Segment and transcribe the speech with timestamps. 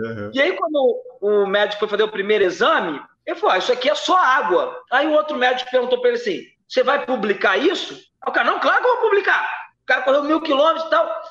[0.00, 0.30] Uhum.
[0.32, 3.90] E aí, quando o médico foi fazer o primeiro exame, ele falou: ah, Isso aqui
[3.90, 4.76] é só água.
[4.90, 7.94] Aí o outro médico perguntou para ele assim: Você vai publicar isso?
[7.94, 9.48] Aí o cara: Não, claro que eu vou publicar.
[9.82, 11.22] O cara correu mil quilômetros e tal.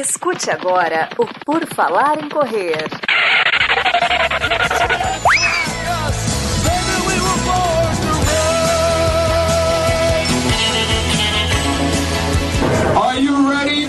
[0.00, 3.07] Escute agora o Por Falar em Correr.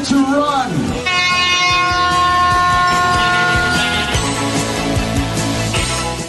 [0.05, 0.69] To run?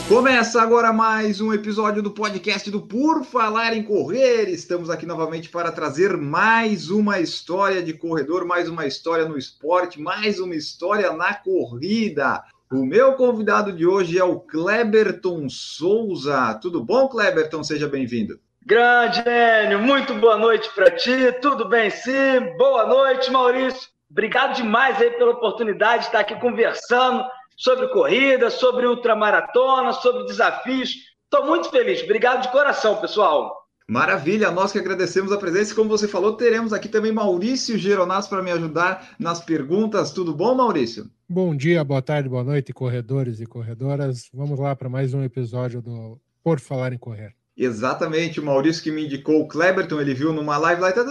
[0.09, 4.49] Começa agora mais um episódio do podcast do Por Falar em Correr.
[4.49, 10.01] Estamos aqui novamente para trazer mais uma história de corredor, mais uma história no esporte,
[10.01, 12.43] mais uma história na corrida.
[12.73, 16.55] O meu convidado de hoje é o Kleberton Souza.
[16.61, 17.63] Tudo bom, Kleberton?
[17.63, 18.41] Seja bem-vindo.
[18.71, 21.33] Grande Enio, muito boa noite para ti.
[21.43, 22.39] Tudo bem, sim?
[22.57, 23.89] Boa noite, Maurício.
[24.09, 27.25] Obrigado demais aí pela oportunidade de estar aqui conversando
[27.57, 30.95] sobre corrida, sobre ultramaratona, sobre desafios.
[31.25, 32.01] Estou muito feliz.
[32.05, 33.53] Obrigado de coração, pessoal.
[33.89, 35.75] Maravilha, nós que agradecemos a presença.
[35.75, 40.13] Como você falou, teremos aqui também Maurício Geronasso para me ajudar nas perguntas.
[40.13, 41.11] Tudo bom, Maurício?
[41.29, 44.31] Bom dia, boa tarde, boa noite, corredores e corredoras.
[44.33, 47.40] Vamos lá para mais um episódio do Por Falar em Correr.
[47.63, 51.05] Exatamente, o Maurício que me indicou o Kleberton, ele viu numa live lá, então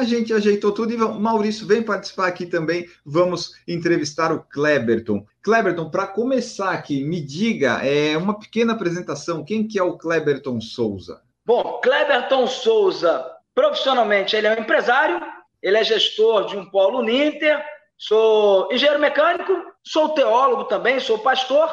[0.00, 5.24] a gente ajeitou tudo e Maurício vem participar aqui também, vamos entrevistar o Kleberton.
[5.44, 10.60] Kleberton, para começar aqui, me diga, é uma pequena apresentação, quem que é o Kleberton
[10.60, 11.22] Souza?
[11.46, 15.20] Bom, Kleberton Souza, profissionalmente, ele é um empresário,
[15.62, 17.64] ele é gestor de um polo Ninter,
[17.96, 19.52] sou engenheiro mecânico,
[19.84, 21.72] sou teólogo também, sou pastor,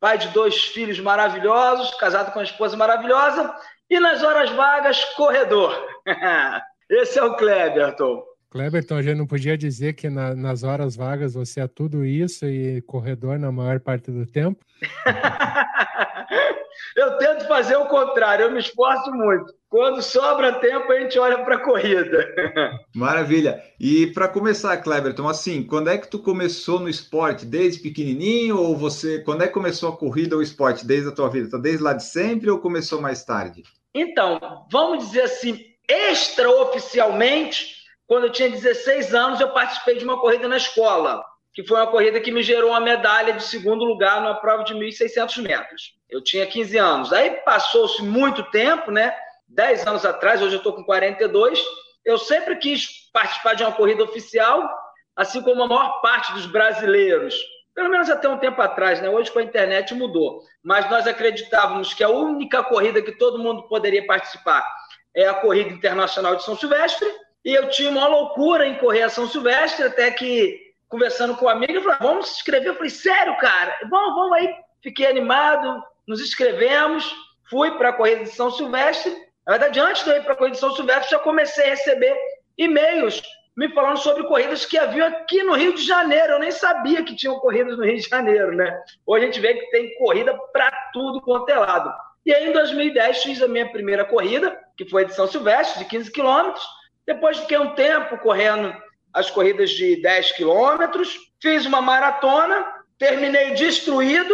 [0.00, 3.52] pai de dois filhos maravilhosos, casado com uma esposa maravilhosa,
[3.90, 5.74] e nas horas vagas, corredor.
[6.90, 8.22] Esse é o Kleberton.
[8.50, 12.46] Kleberton, a gente não podia dizer que na, nas horas vagas você é tudo isso
[12.46, 14.64] e corredor na maior parte do tempo?
[16.96, 19.52] eu tento fazer o contrário, eu me esforço muito.
[19.68, 22.26] Quando sobra tempo, a gente olha para a corrida.
[22.94, 23.62] Maravilha.
[23.78, 27.44] E para começar, Kleberton, assim, quando é que tu começou no esporte?
[27.44, 30.86] Desde pequenininho ou você, quando é que começou a corrida ou esporte?
[30.86, 31.50] Desde a tua vida?
[31.50, 33.62] Tá desde lá de sempre ou começou mais tarde?
[33.94, 34.40] Então,
[34.70, 40.56] vamos dizer assim, extraoficialmente, quando eu tinha 16 anos, eu participei de uma corrida na
[40.56, 41.22] escola,
[41.58, 44.72] que foi uma corrida que me gerou uma medalha de segundo lugar numa prova de
[44.74, 45.92] 1.600 metros.
[46.08, 47.12] Eu tinha 15 anos.
[47.12, 49.12] Aí passou-se muito tempo, né?
[49.48, 51.60] 10 anos atrás, hoje eu estou com 42.
[52.04, 54.70] Eu sempre quis participar de uma corrida oficial,
[55.16, 57.34] assim como a maior parte dos brasileiros.
[57.74, 59.10] Pelo menos até um tempo atrás, né?
[59.10, 60.42] Hoje com a internet mudou.
[60.62, 64.64] Mas nós acreditávamos que a única corrida que todo mundo poderia participar
[65.12, 67.08] é a corrida internacional de São Silvestre
[67.44, 71.48] e eu tinha uma loucura em correr a São Silvestre, até que, conversando com um
[71.48, 72.68] amigo, falei, ah, vamos se inscrever.
[72.68, 73.76] Eu falei, sério, cara?
[73.90, 74.54] Vamos, vamos aí.
[74.82, 77.14] Fiquei animado, nos inscrevemos,
[77.50, 79.12] fui para a corrida de São Silvestre.
[79.46, 81.70] Na verdade, antes de eu ir para a corrida de São Silvestre, já comecei a
[81.70, 82.16] receber
[82.56, 83.22] e-mails
[83.56, 86.34] me falando sobre corridas que haviam aqui no Rio de Janeiro.
[86.34, 88.80] Eu nem sabia que tinham corridas no Rio de Janeiro, né?
[89.04, 91.92] Hoje a gente vê que tem corrida para tudo quanto é lado.
[92.24, 95.90] E aí, em 2010, fiz a minha primeira corrida, que foi de São Silvestre, de
[95.90, 96.64] 15 quilômetros.
[97.04, 98.72] Depois fiquei um tempo correndo
[99.18, 104.32] as corridas de 10 quilômetros, fiz uma maratona, terminei destruído,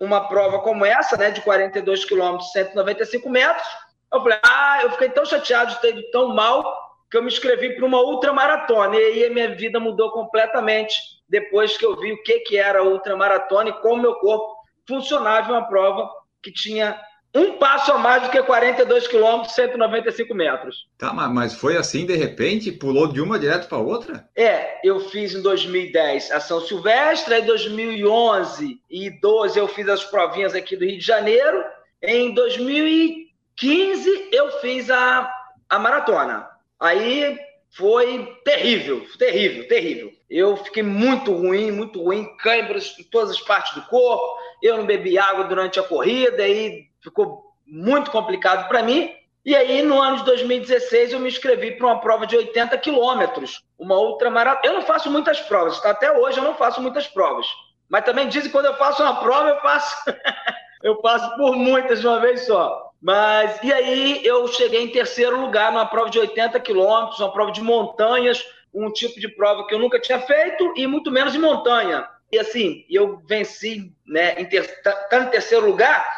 [0.00, 3.66] uma prova como essa, né, de 42 quilômetros, 195 metros.
[4.12, 6.64] Eu falei, ah, eu fiquei tão chateado de ter ido tão mal
[7.10, 8.96] que eu me inscrevi para uma ultramaratona.
[8.96, 10.94] E aí a minha vida mudou completamente
[11.28, 14.56] depois que eu vi o que, que era ultramaratona e como meu corpo
[14.88, 16.10] funcionava em uma prova
[16.42, 16.98] que tinha
[17.34, 20.86] um passo a mais do que 42 quilômetros, 195 metros.
[20.98, 22.70] Tá, mas foi assim de repente?
[22.70, 24.28] Pulou de uma direto para outra?
[24.36, 30.04] É, eu fiz em 2010 a São Silvestre, em 2011 e 12 eu fiz as
[30.04, 31.64] provinhas aqui do Rio de Janeiro.
[32.02, 35.32] Em 2015 eu fiz a,
[35.70, 36.46] a maratona.
[36.78, 37.38] Aí
[37.70, 40.12] foi terrível, terrível, terrível.
[40.28, 44.36] Eu fiquei muito ruim, muito ruim, câimbras em todas as partes do corpo.
[44.62, 49.14] Eu não bebi água durante a corrida e ficou muito complicado para mim.
[49.44, 53.64] E aí, no ano de 2016, eu me inscrevi para uma prova de 80 quilômetros,
[53.76, 54.72] uma outra maratona.
[54.72, 55.90] Eu não faço muitas provas, tá?
[55.90, 57.46] até hoje eu não faço muitas provas.
[57.88, 59.96] Mas também dizem que quando eu faço uma prova, eu passo,
[60.82, 62.92] eu passo por muitas de uma vez só.
[63.00, 67.50] Mas, e aí, eu cheguei em terceiro lugar numa prova de 80 quilômetros, uma prova
[67.50, 71.40] de montanhas, um tipo de prova que eu nunca tinha feito e muito menos em
[71.40, 72.08] montanha.
[72.30, 74.82] E assim, eu venci, né, em ter...
[74.82, 76.08] tá em terceiro lugar,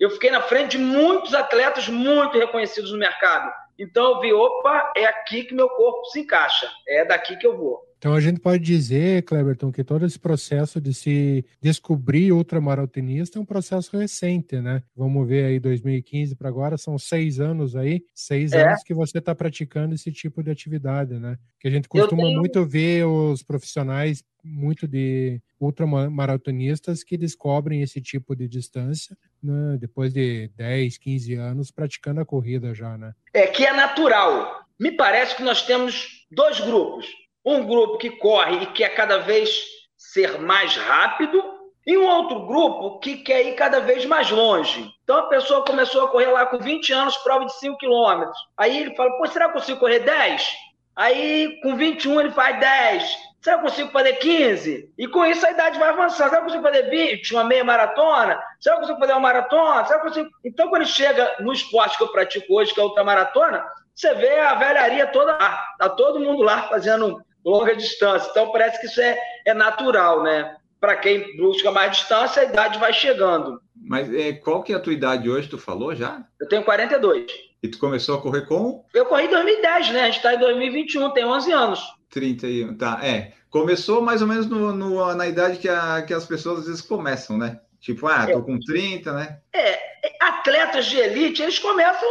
[0.00, 3.52] eu fiquei na frente de muitos atletas muito reconhecidos no mercado.
[3.78, 7.56] Então eu vi, opa, é aqui que meu corpo se encaixa, é daqui que eu
[7.56, 7.90] vou.
[7.98, 13.42] Então a gente pode dizer, Cleberton, que todo esse processo de se descobrir ultramaratonista é
[13.42, 14.82] um processo recente, né?
[14.96, 18.62] Vamos ver aí 2015 para agora, são seis anos aí, seis é.
[18.62, 21.36] anos que você está praticando esse tipo de atividade, né?
[21.58, 22.38] Que a gente costuma tenho...
[22.38, 29.76] muito ver os profissionais muito de ultramaratonistas que descobrem esse tipo de distância né?
[29.78, 33.12] depois de 10, 15 anos praticando a corrida já, né?
[33.32, 34.64] É que é natural.
[34.78, 37.06] Me parece que nós temos dois grupos
[37.44, 39.50] um grupo que corre e quer cada vez
[39.96, 41.42] ser mais rápido,
[41.86, 44.92] e um outro grupo que quer ir cada vez mais longe.
[45.02, 48.36] Então a pessoa começou a correr lá com 20 anos, prova de 5 quilômetros.
[48.56, 50.48] Aí ele fala, pô, será que eu consigo correr 10?
[50.94, 53.18] Aí com 21 ele faz 10.
[53.40, 54.92] Será que eu consigo fazer 15?
[54.98, 56.28] E com isso a idade vai avançando.
[56.28, 58.38] Será que eu consigo fazer 20, uma meia maratona?
[58.60, 59.84] Será que eu consigo fazer uma maratona?
[59.86, 60.30] Será que eu consigo...
[60.44, 63.64] Então quando chega no esporte que eu pratico hoje, que é a ultramaratona,
[63.94, 65.64] você vê a velharia toda lá.
[65.78, 68.28] Tá todo mundo lá fazendo longa distância.
[68.30, 70.56] Então parece que isso é, é natural, né?
[70.78, 73.60] Para quem busca mais distância, a idade vai chegando.
[73.74, 76.22] Mas é, qual que é a tua idade hoje, tu falou já?
[76.38, 77.26] Eu tenho 42.
[77.62, 78.84] E tu começou a correr com?
[78.94, 80.02] Eu corri em 2010, né?
[80.02, 81.99] A gente está em 2021, tem 11 anos.
[82.10, 83.00] 31, tá.
[83.02, 86.66] É, começou mais ou menos no, no, na idade que, a, que as pessoas às
[86.66, 87.60] vezes começam, né?
[87.80, 88.42] Tipo, ah, tô é.
[88.42, 89.38] com 30, né?
[89.54, 89.78] É,
[90.20, 92.08] atletas de elite, eles começam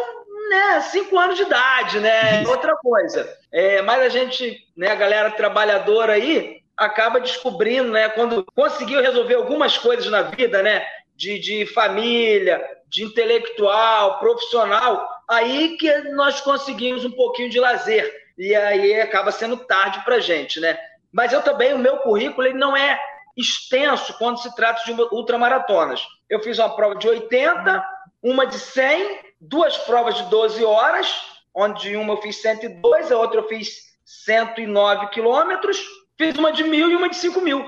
[0.49, 2.43] né, cinco anos de idade, né?
[2.47, 3.31] Outra coisa.
[3.51, 9.35] É, mas a gente, né, a galera trabalhadora aí, acaba descobrindo, né, quando conseguiu resolver
[9.35, 10.85] algumas coisas na vida, né,
[11.15, 18.11] de, de família, de intelectual, profissional, aí que nós conseguimos um pouquinho de lazer.
[18.39, 20.77] E aí acaba sendo tarde para gente, né?
[21.11, 22.97] Mas eu também, o meu currículo, ele não é
[23.35, 26.01] extenso quando se trata de ultramaratonas.
[26.29, 27.83] Eu fiz uma prova de 80,
[28.23, 31.13] uma de 100 duas provas de 12 horas,
[31.53, 33.69] onde uma eu fiz 102, a outra eu fiz
[34.05, 35.77] 109 quilômetros,
[36.17, 37.59] fiz uma de mil e uma de 5 mil.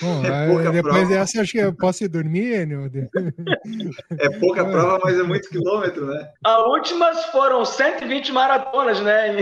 [0.00, 1.06] Bom, é depois prova.
[1.06, 2.90] dessa, acho que eu posso ir dormir, Enio?
[4.18, 6.30] É pouca prova, mas é muito quilômetro, né?
[6.44, 9.36] As últimas foram 120 maratonas, né?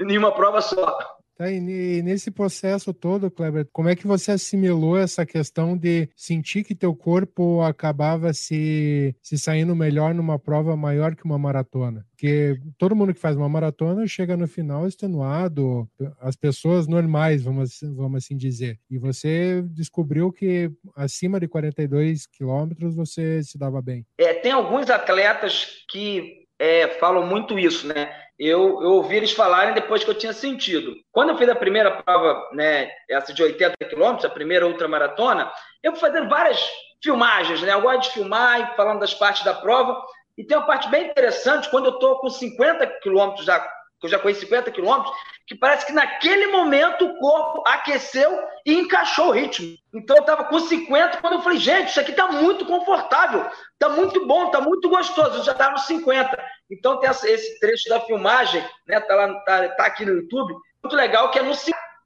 [0.00, 0.98] Em, uma prova só.
[1.36, 1.60] Tá, e
[2.02, 6.94] nesse processo todo, Kleber, como é que você assimilou essa questão de sentir que teu
[6.94, 12.04] corpo acabava se, se saindo melhor numa prova maior que uma maratona?
[12.10, 15.88] Porque todo mundo que faz uma maratona chega no final extenuado,
[16.20, 18.78] as pessoas normais, vamos, vamos assim dizer.
[18.90, 24.04] E você descobriu que acima de 42 quilômetros você se dava bem.
[24.18, 28.12] É, tem alguns atletas que é, falam muito isso, né?
[28.48, 30.96] Eu, eu ouvi eles falarem depois que eu tinha sentido.
[31.12, 35.50] Quando eu fiz a primeira prova, né, essa de 80 quilômetros, a primeira ultramaratona,
[35.82, 36.68] eu fui fazendo várias
[37.02, 37.72] filmagens, né?
[37.72, 40.00] Eu gosto de filmar e falando das partes da prova.
[40.36, 44.08] E tem uma parte bem interessante, quando eu estou com 50 quilômetros já, que eu
[44.08, 45.14] já conheço 50 quilômetros,
[45.46, 49.76] que parece que naquele momento o corpo aqueceu e encaixou o ritmo.
[49.94, 53.88] Então eu estava com 50, quando eu falei, gente, isso aqui está muito confortável, está
[53.88, 55.38] muito bom, está muito gostoso.
[55.38, 56.42] Eu já estava nos 50.
[56.70, 59.00] Então tem esse trecho da filmagem, né?
[59.00, 61.54] Tá lá, tá, tá aqui no YouTube, muito legal que é no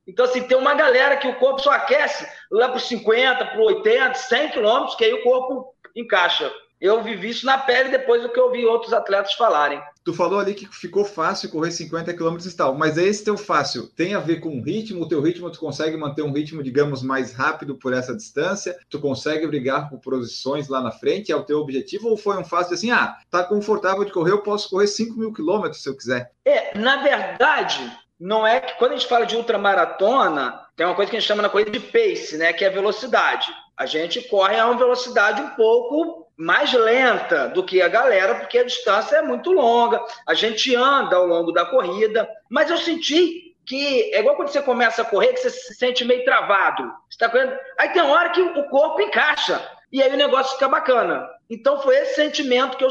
[0.07, 3.61] então, assim, tem uma galera que o corpo só aquece lá para os 50, para
[3.61, 6.53] 80, 100 quilômetros, que aí o corpo encaixa.
[6.81, 9.81] Eu vivi isso na pele depois do que eu ouvi outros atletas falarem.
[10.05, 13.89] Tu falou ali que ficou fácil correr 50 km e tal, mas esse teu fácil
[13.89, 15.03] tem a ver com o ritmo?
[15.03, 18.79] O teu ritmo, tu consegue manter um ritmo, digamos, mais rápido por essa distância?
[18.89, 21.33] Tu consegue brigar por posições lá na frente?
[21.33, 22.09] É o teu objetivo?
[22.09, 25.33] Ou foi um fácil assim, ah, tá confortável de correr, eu posso correr 5 mil
[25.33, 26.31] quilômetros se eu quiser?
[26.45, 27.91] É, na verdade,
[28.21, 31.29] não é que quando a gente fala de ultramaratona, tem uma coisa que a gente
[31.29, 33.47] chama na coisa de pace, né, que é velocidade.
[33.77, 38.59] A gente corre a uma velocidade um pouco mais lenta do que a galera, porque
[38.59, 40.03] a distância é muito longa.
[40.27, 44.63] A gente anda ao longo da corrida, mas eu senti que é igual quando você
[44.63, 46.93] começa a correr, que você se sente meio travado.
[47.11, 47.57] Você tá correndo...
[47.79, 51.29] Aí tem hora que o corpo encaixa, e aí o negócio fica bacana.
[51.51, 52.91] Então foi esse sentimento que eu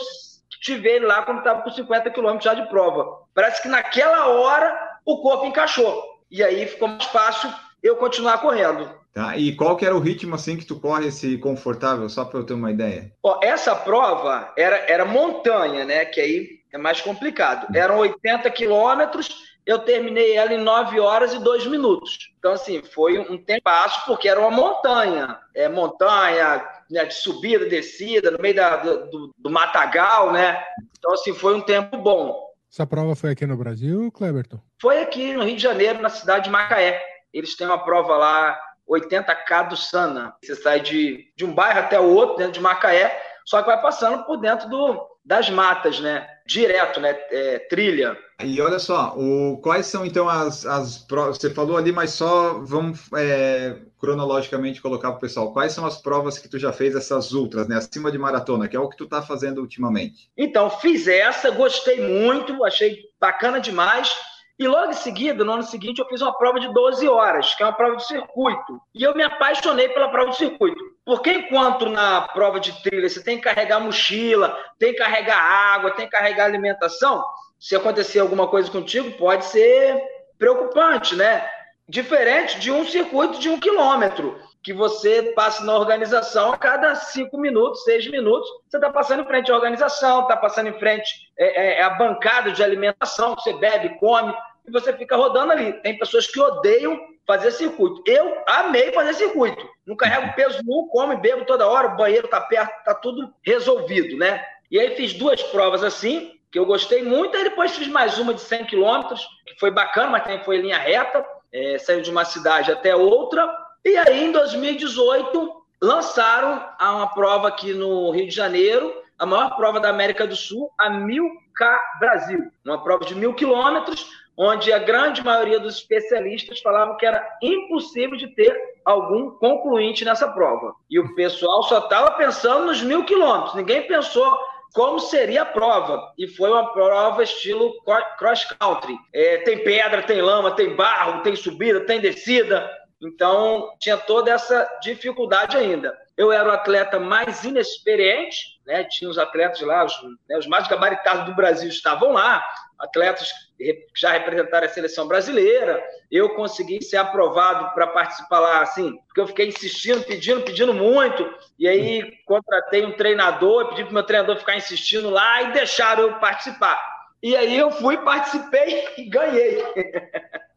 [0.61, 3.19] tive lá quando estava com 50 quilômetros já de prova.
[3.33, 6.03] Parece que naquela hora o corpo encaixou.
[6.29, 8.89] E aí ficou mais fácil eu continuar correndo.
[9.15, 9.37] Tá?
[9.37, 12.45] E qual que era o ritmo assim que tu corre esse confortável, só para eu
[12.45, 13.13] ter uma ideia?
[13.23, 16.03] Ó, essa prova era, era montanha, né?
[16.03, 17.73] Que aí é mais complicado.
[17.73, 22.33] Eram 80 quilômetros, eu terminei ela em 9 horas e 2 minutos.
[22.37, 23.63] Então, assim, foi um tempo
[24.05, 25.39] porque era uma montanha.
[25.55, 30.61] É montanha, né, de subida, descida, no meio da, do, do matagal, né?
[30.99, 32.53] Então, assim, foi um tempo bom.
[32.69, 34.59] Essa prova foi aqui no Brasil, Cleberton?
[34.81, 37.01] Foi aqui no Rio de Janeiro, na cidade de Macaé.
[37.33, 40.35] Eles têm uma prova lá 80K do Sana.
[40.43, 43.81] Você sai de, de um bairro até o outro, dentro de Macaé, só que vai
[43.81, 46.27] passando por dentro do, das matas, né?
[46.45, 47.17] direto, né?
[47.31, 48.17] É, trilha.
[48.43, 51.37] E olha só, o, quais são então as, as provas?
[51.37, 55.53] Você falou ali, mas só vamos é, cronologicamente colocar para o pessoal.
[55.53, 57.77] Quais são as provas que tu já fez, essas ultras, né?
[57.77, 60.29] Acima de maratona, que é o que tu está fazendo ultimamente?
[60.37, 64.13] Então, fiz essa, gostei muito, achei bacana demais.
[64.57, 67.61] E logo em seguida, no ano seguinte, eu fiz uma prova de 12 horas, que
[67.61, 68.81] é uma prova de circuito.
[68.93, 70.81] E eu me apaixonei pela prova de circuito.
[71.03, 75.91] Porque enquanto na prova de trilha você tem que carregar mochila, tem que carregar água,
[75.91, 77.23] tem que carregar alimentação,
[77.59, 80.01] se acontecer alguma coisa contigo, pode ser
[80.37, 81.47] preocupante, né?
[81.87, 87.37] Diferente de um circuito de um quilômetro, que você passa na organização a cada cinco
[87.37, 91.07] minutos, seis minutos, você está passando em frente à organização, está passando em frente
[91.37, 94.35] é, é, a bancada de alimentação, você bebe, come,
[94.67, 95.71] e você fica rodando ali.
[95.83, 98.01] Tem pessoas que odeiam fazer circuito.
[98.07, 99.69] Eu amei fazer circuito.
[99.85, 104.17] Não carrego peso nenhum, como bebo toda hora, o banheiro está perto, está tudo resolvido,
[104.17, 104.43] né?
[104.71, 108.33] E aí fiz duas provas assim, que eu gostei muito, aí depois fiz mais uma
[108.33, 112.25] de 100 quilômetros, que foi bacana, mas também foi linha reta, é, saiu de uma
[112.25, 118.93] cidade até outra, e aí, em 2018, lançaram uma prova aqui no Rio de Janeiro,
[119.17, 122.51] a maior prova da América do Sul, a 1000K Brasil.
[122.65, 128.17] Uma prova de mil quilômetros, onde a grande maioria dos especialistas falavam que era impossível
[128.17, 130.73] de ter algum concluinte nessa prova.
[130.89, 134.37] E o pessoal só estava pensando nos mil quilômetros, ninguém pensou
[134.73, 136.11] como seria a prova.
[136.17, 137.73] E foi uma prova estilo
[138.17, 138.97] cross country.
[139.13, 142.69] É, tem pedra, tem lama, tem barro, tem subida, tem descida.
[143.05, 145.97] Então, tinha toda essa dificuldade ainda.
[146.17, 148.85] Eu era o atleta mais inexperiente, né?
[148.85, 149.93] tinha os atletas lá, os,
[150.27, 152.43] né, os mais gabaritados do Brasil estavam lá,
[152.79, 155.83] atletas que já representaram a seleção brasileira.
[156.09, 161.33] Eu consegui ser aprovado para participar lá, assim, porque eu fiquei insistindo, pedindo, pedindo muito.
[161.59, 166.13] E aí contratei um treinador, pedi para meu treinador ficar insistindo lá e deixaram eu
[166.19, 166.81] participar.
[167.21, 169.63] E aí eu fui, participei e ganhei.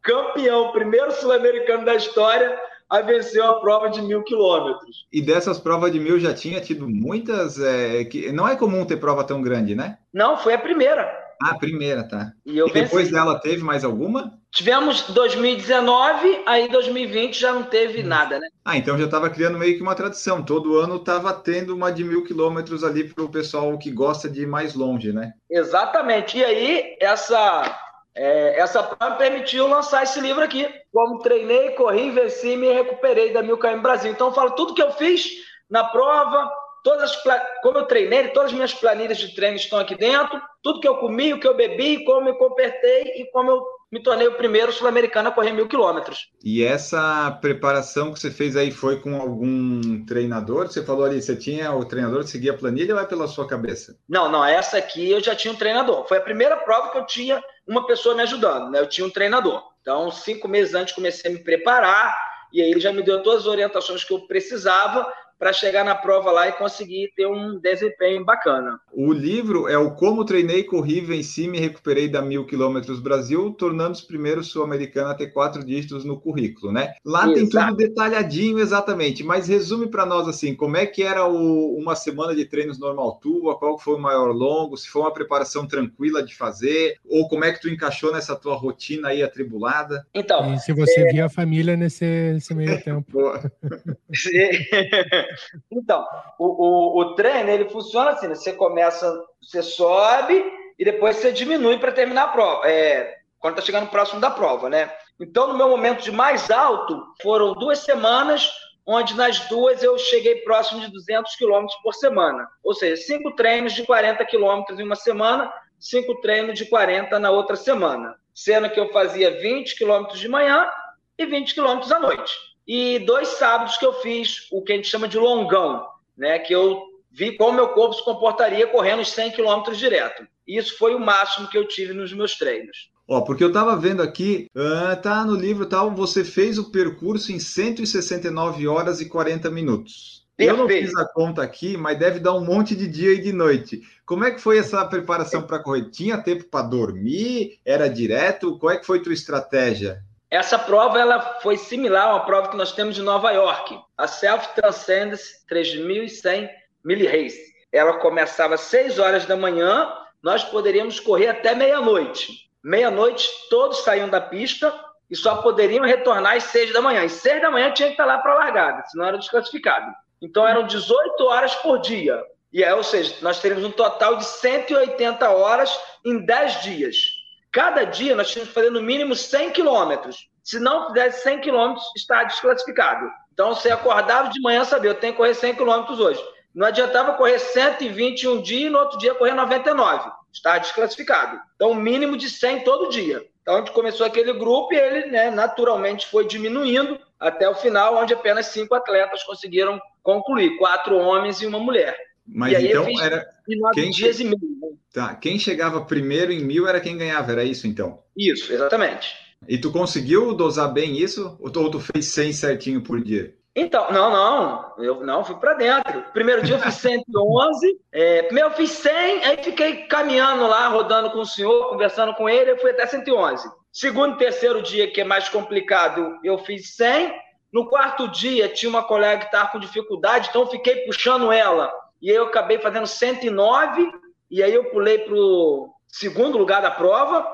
[0.08, 5.06] Campeão, primeiro sul-americano da história a vencer uma prova de mil quilômetros.
[5.12, 7.60] E dessas provas de mil já tinha tido muitas.
[7.60, 9.98] É, que não é comum ter prova tão grande, né?
[10.12, 11.02] Não, foi a primeira.
[11.40, 12.32] Ah, a primeira, tá.
[12.44, 14.32] E, e depois dela teve mais alguma?
[14.50, 18.48] Tivemos 2019, aí 2020 já não teve nada, né?
[18.64, 20.42] Ah, então já estava criando meio que uma tradição.
[20.42, 24.42] Todo ano estava tendo uma de mil quilômetros ali para o pessoal que gosta de
[24.42, 25.34] ir mais longe, né?
[25.48, 26.38] Exatamente.
[26.38, 27.87] E aí, essa
[28.18, 30.68] é, essa prova me permitiu lançar esse livro aqui.
[30.92, 34.10] Como treinei, corri, venci e me recuperei da Mil KM Brasil.
[34.10, 35.28] Então, eu falo tudo que eu fiz
[35.70, 36.50] na prova,
[36.82, 37.16] todas
[37.62, 40.96] como eu treinei, todas as minhas planilhas de treino estão aqui dentro, tudo que eu
[40.96, 44.72] comi, o que eu bebi, como eu compertei e como eu me tornei o primeiro
[44.72, 46.28] sul-americano a correr mil quilômetros.
[46.44, 50.66] E essa preparação que você fez aí foi com algum treinador?
[50.66, 53.46] Você falou ali, você tinha o treinador que seguia a planilha ou é pela sua
[53.46, 53.96] cabeça?
[54.08, 56.06] Não, não, essa aqui eu já tinha um treinador.
[56.06, 58.80] Foi a primeira prova que eu tinha uma pessoa me ajudando, né?
[58.80, 59.62] Eu tinha um treinador.
[59.82, 62.16] Então, cinco meses antes comecei a me preparar
[62.52, 65.94] e aí ele já me deu todas as orientações que eu precisava para chegar na
[65.94, 68.80] prova lá e conseguir ter um desempenho bacana.
[68.92, 73.92] O livro é o Como Treinei, Corri, Venci, Me Recuperei da Mil Quilômetros Brasil, tornando
[73.92, 76.94] os primeiros sul-americanos a ter quatro dígitos no currículo, né?
[77.04, 77.34] Lá Exato.
[77.34, 81.94] tem tudo detalhadinho exatamente, mas resume para nós assim, como é que era o, uma
[81.94, 86.22] semana de treinos normal tua, qual foi o maior longo, se foi uma preparação tranquila
[86.22, 90.04] de fazer, ou como é que tu encaixou nessa tua rotina aí atribulada?
[90.12, 91.12] Então, e se você é...
[91.12, 93.12] via a família nesse, nesse meio tempo.
[95.70, 96.06] Então,
[96.38, 98.34] o, o, o treino ele funciona assim: né?
[98.34, 100.44] você começa, você sobe
[100.78, 102.68] e depois você diminui para terminar a prova.
[102.68, 104.92] É, quando está chegando próximo da prova, né?
[105.20, 108.50] Então, no meu momento de mais alto, foram duas semanas,
[108.86, 112.48] onde nas duas eu cheguei próximo de 200 quilômetros por semana.
[112.62, 117.30] Ou seja, cinco treinos de 40 quilômetros em uma semana, cinco treinos de 40 na
[117.30, 118.16] outra semana.
[118.34, 120.68] Sendo que eu fazia 20 quilômetros de manhã
[121.16, 124.88] e 20 quilômetros à noite e dois sábados que eu fiz o que a gente
[124.88, 126.38] chama de longão, né?
[126.38, 130.26] Que eu vi como meu corpo se comportaria correndo os 100 quilômetros direto.
[130.46, 132.90] Isso foi o máximo que eu tive nos meus treinos.
[133.08, 137.32] Ó, porque eu estava vendo aqui, uh, tá no livro tal, você fez o percurso
[137.32, 140.26] em 169 horas e 40 minutos.
[140.36, 140.60] Perfeito.
[140.60, 143.32] Eu não fiz a conta aqui, mas deve dar um monte de dia e de
[143.32, 143.80] noite.
[144.04, 145.90] Como é que foi essa preparação para correr?
[145.90, 147.58] Tinha tempo para dormir?
[147.64, 148.58] Era direto?
[148.58, 150.04] Qual é que foi tua estratégia?
[150.30, 154.06] Essa prova ela foi similar a uma prova que nós temos de Nova York, a
[154.06, 156.50] Self Transcendence 3100
[156.84, 157.40] Milli Race.
[157.72, 159.90] Ela começava às 6 horas da manhã,
[160.22, 162.50] nós poderíamos correr até meia-noite.
[162.62, 164.72] Meia-noite, todos saíam da pista
[165.10, 167.04] e só poderiam retornar às 6 da manhã.
[167.04, 169.90] Às 6 da manhã tinha que estar lá para a largada, senão era desclassificado.
[170.20, 172.22] Então eram 18 horas por dia.
[172.52, 177.17] E ou seja, nós teríamos um total de 180 horas em 10 dias.
[177.50, 180.28] Cada dia nós tínhamos que fazer no mínimo 100 quilômetros.
[180.42, 183.10] Se não fizesse 100 quilômetros, está desclassificado.
[183.32, 186.22] Então, você acordava de manhã, sabia, eu tenho que correr 100 quilômetros hoje.
[186.54, 190.10] Não adiantava correr 120 um dia e no outro dia correr 99.
[190.32, 191.40] Está desclassificado.
[191.54, 193.24] Então, mínimo de 100 todo dia.
[193.42, 197.96] Então, a gente começou aquele grupo e ele, né, naturalmente, foi diminuindo até o final,
[197.96, 201.96] onde apenas cinco atletas conseguiram concluir, quatro homens e uma mulher.
[202.30, 203.26] Mas então era
[203.72, 204.38] quem dias e meio.
[204.60, 204.68] né?
[204.92, 208.02] tá, quem chegava primeiro em mil era quem ganhava, era isso então.
[208.16, 209.14] Isso, exatamente.
[209.46, 211.36] E tu conseguiu dosar bem isso?
[211.40, 213.34] Ou tu, ou tu fez 100 certinho por dia?
[213.54, 216.04] Então, não, não, eu não fui para dentro.
[216.12, 221.10] Primeiro dia eu fiz 111, é, primeiro eu fiz 100, aí fiquei caminhando lá, rodando
[221.10, 223.48] com o senhor, conversando com ele, eu fui até 111.
[223.72, 227.12] Segundo e terceiro dia, que é mais complicado, eu fiz 100.
[227.52, 231.72] No quarto dia, tinha uma colega que estava com dificuldade, então eu fiquei puxando ela.
[232.00, 233.90] E eu acabei fazendo 109,
[234.30, 237.26] e aí eu pulei para o segundo lugar da prova,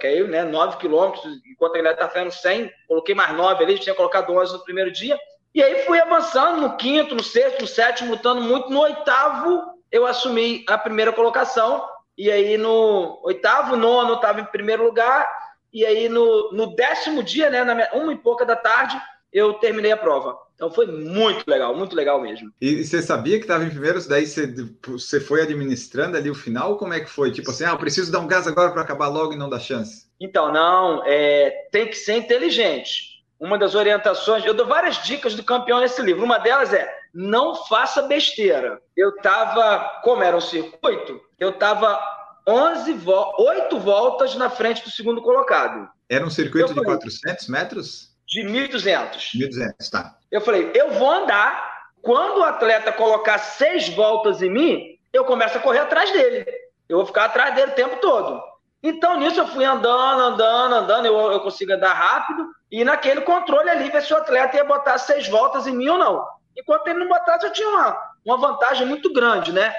[0.00, 3.78] que aí, né, 9 quilômetros, enquanto a galera está fazendo 100, coloquei mais 9 ali,
[3.78, 5.18] tinha colocado 11 no primeiro dia.
[5.54, 8.70] E aí fui avançando no quinto, no sexto, no sétimo, lutando muito.
[8.70, 11.86] No oitavo, eu assumi a primeira colocação.
[12.16, 15.28] E aí no oitavo, nono, eu estava em primeiro lugar.
[15.72, 19.00] E aí no, no décimo dia, né, na minha- uma e pouca da tarde,
[19.32, 20.38] eu terminei a prova.
[20.58, 22.52] Então foi muito legal, muito legal mesmo.
[22.60, 24.52] E você sabia que estava em primeiro, daí você,
[24.84, 26.76] você foi administrando ali o final?
[26.76, 27.30] Como é que foi?
[27.30, 29.60] Tipo assim, ah, eu preciso dar um gás agora para acabar logo e não dar
[29.60, 30.08] chance.
[30.20, 33.22] Então, não, é, tem que ser inteligente.
[33.38, 36.24] Uma das orientações, eu dou várias dicas do campeão nesse livro.
[36.24, 38.82] Uma delas é não faça besteira.
[38.96, 42.00] Eu estava, como era um circuito, eu estava
[42.48, 46.98] 11 vo 8 voltas na frente do segundo colocado, Era um circuito Eu de falei.
[46.98, 48.08] 400 metros?
[48.26, 49.30] de 1.200.
[49.36, 50.17] 1.200, tá.
[50.30, 51.68] Eu falei, eu vou andar.
[52.02, 56.46] Quando o atleta colocar seis voltas em mim, eu começo a correr atrás dele.
[56.88, 58.40] Eu vou ficar atrás dele o tempo todo.
[58.82, 61.06] Então, nisso, eu fui andando, andando, andando.
[61.06, 62.48] Eu, eu consigo andar rápido.
[62.70, 65.98] E naquele controle ali, ver se o atleta ia botar seis voltas em mim ou
[65.98, 66.24] não.
[66.56, 69.74] Enquanto ele não botasse, eu tinha uma, uma vantagem muito grande, né?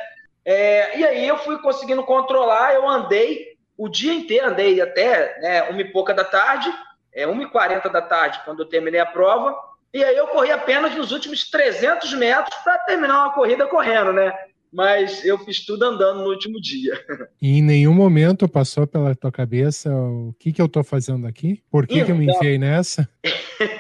[0.45, 2.73] É, e aí eu fui conseguindo controlar.
[2.73, 6.73] Eu andei o dia inteiro, andei até né, uma e pouca da tarde
[7.13, 9.55] é 1h40 da tarde, quando eu terminei a prova,
[9.93, 14.31] e aí eu corri apenas nos últimos 300 metros para terminar uma corrida correndo, né?
[14.71, 16.93] Mas eu fiz tudo andando no último dia.
[17.41, 21.63] E em nenhum momento passou pela tua cabeça o que, que eu tô fazendo aqui?
[21.71, 22.35] Por que, que eu me Então.
[22.35, 23.09] enfiei nessa?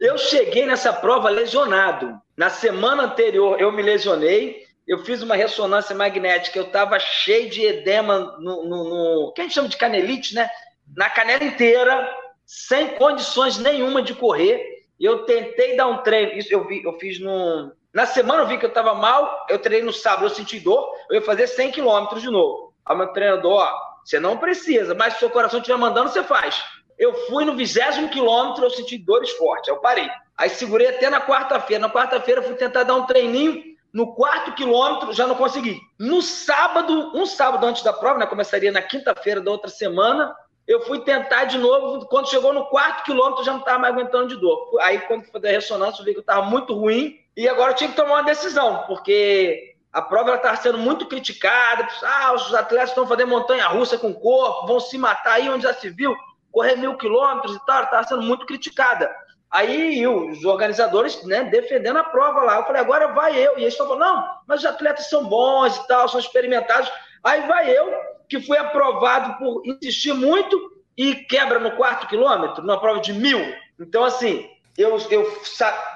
[0.00, 2.18] Eu cheguei nessa prova lesionado.
[2.34, 7.62] Na semana anterior eu me lesionei, eu fiz uma ressonância magnética, eu estava cheio de
[7.62, 8.84] edema no, no,
[9.26, 10.48] no- que a gente chama de canelite, né?
[10.96, 12.08] Na canela inteira,
[12.46, 14.58] sem condições nenhuma de correr.
[15.00, 17.72] Eu tentei dar um treino, isso eu, vi, eu fiz no.
[17.92, 20.92] Na semana eu vi que eu estava mal, eu treinei no sábado, eu senti dor,
[21.08, 22.74] eu ia fazer 100 quilômetros de novo.
[22.84, 23.72] Aí meu treinador, ó,
[24.04, 26.62] você não precisa, mas se seu coração estiver mandando, você faz.
[26.98, 30.08] Eu fui no vigésimo quilômetro, eu senti dores fortes, eu parei.
[30.36, 31.80] Aí segurei até na quarta-feira.
[31.80, 33.62] Na quarta-feira fui tentar dar um treininho.
[33.92, 35.80] No quarto quilômetro já não consegui.
[35.98, 40.34] No sábado, um sábado antes da prova, né, começaria na quinta-feira da outra semana,
[40.70, 42.06] eu fui tentar de novo.
[42.06, 44.70] Quando chegou no quarto quilômetro, eu já não estava mais aguentando de dor.
[44.82, 47.18] Aí, quando fazer a ressonância, eu vi que eu estava muito ruim.
[47.36, 51.88] E agora eu tinha que tomar uma decisão, porque a prova estava sendo muito criticada.
[52.04, 55.74] Ah, os atletas estão fazendo montanha-russa com o corpo, vão se matar aí onde já
[55.74, 56.14] se viu,
[56.52, 57.82] correr mil quilômetros e tal.
[57.82, 59.12] Estava sendo muito criticada.
[59.50, 62.58] Aí os organizadores né, defendendo a prova lá.
[62.58, 63.58] Eu falei, agora vai eu.
[63.58, 66.88] E eles estão falando, não, mas os atletas são bons e tal, são experimentados.
[67.24, 67.92] Aí vai eu,
[68.30, 70.56] que fui aprovado por insistir muito
[70.96, 73.40] e quebra no quarto quilômetro, numa prova de mil.
[73.78, 75.30] Então, assim, eu, eu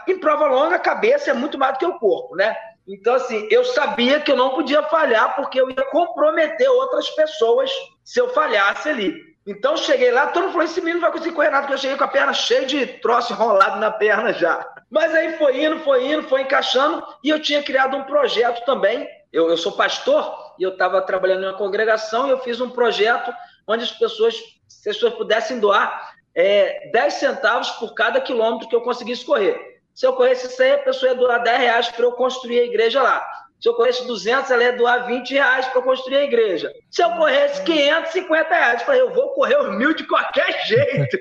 [0.09, 2.55] em prova longa, a cabeça é muito mais do que o corpo, né?
[2.87, 7.71] Então, assim, eu sabia que eu não podia falhar, porque eu ia comprometer outras pessoas
[8.05, 9.15] se eu falhasse ali.
[9.47, 11.97] Então, cheguei lá, todo mundo falou: esse menino vai conseguir correr nada, porque eu cheguei
[11.97, 14.67] com a perna cheia de troço enrolado na perna já.
[14.91, 19.07] Mas aí foi indo, foi indo, foi encaixando, e eu tinha criado um projeto também.
[19.35, 22.71] Eu, eu sou pastor, e eu estava trabalhando em uma congregação, e eu fiz um
[22.71, 23.35] projeto
[23.67, 24.37] onde as pessoas,
[24.69, 29.81] se as pessoas pudessem doar é, 10 centavos por cada quilômetro que eu conseguisse correr.
[29.93, 33.03] Se eu corresse 100, a pessoa ia doar 10 reais para eu construir a igreja
[33.03, 33.27] lá.
[33.61, 36.73] Se eu corresse 200, ela ia doar 20 reais para construir a igreja.
[36.89, 41.19] Se eu corresse 550 reais, eu falei, eu vou correr os mil de qualquer jeito.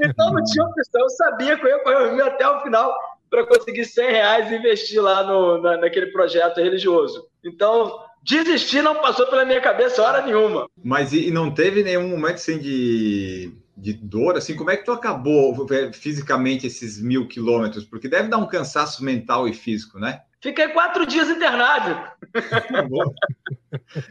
[0.00, 2.96] então não tinha opção, eu sabia que eu ia correr os mil até o final
[3.34, 7.26] para conseguir 100 reais e investir lá no, na, naquele projeto religioso.
[7.44, 10.68] Então, desistir não passou pela minha cabeça hora nenhuma.
[10.82, 14.36] Mas e, e não teve nenhum momento assim de, de dor?
[14.36, 17.84] Assim, como é que tu acabou é, fisicamente esses mil quilômetros?
[17.84, 20.20] Porque deve dar um cansaço mental e físico, né?
[20.40, 21.94] Fiquei quatro dias internado.
[22.32, 22.64] Tá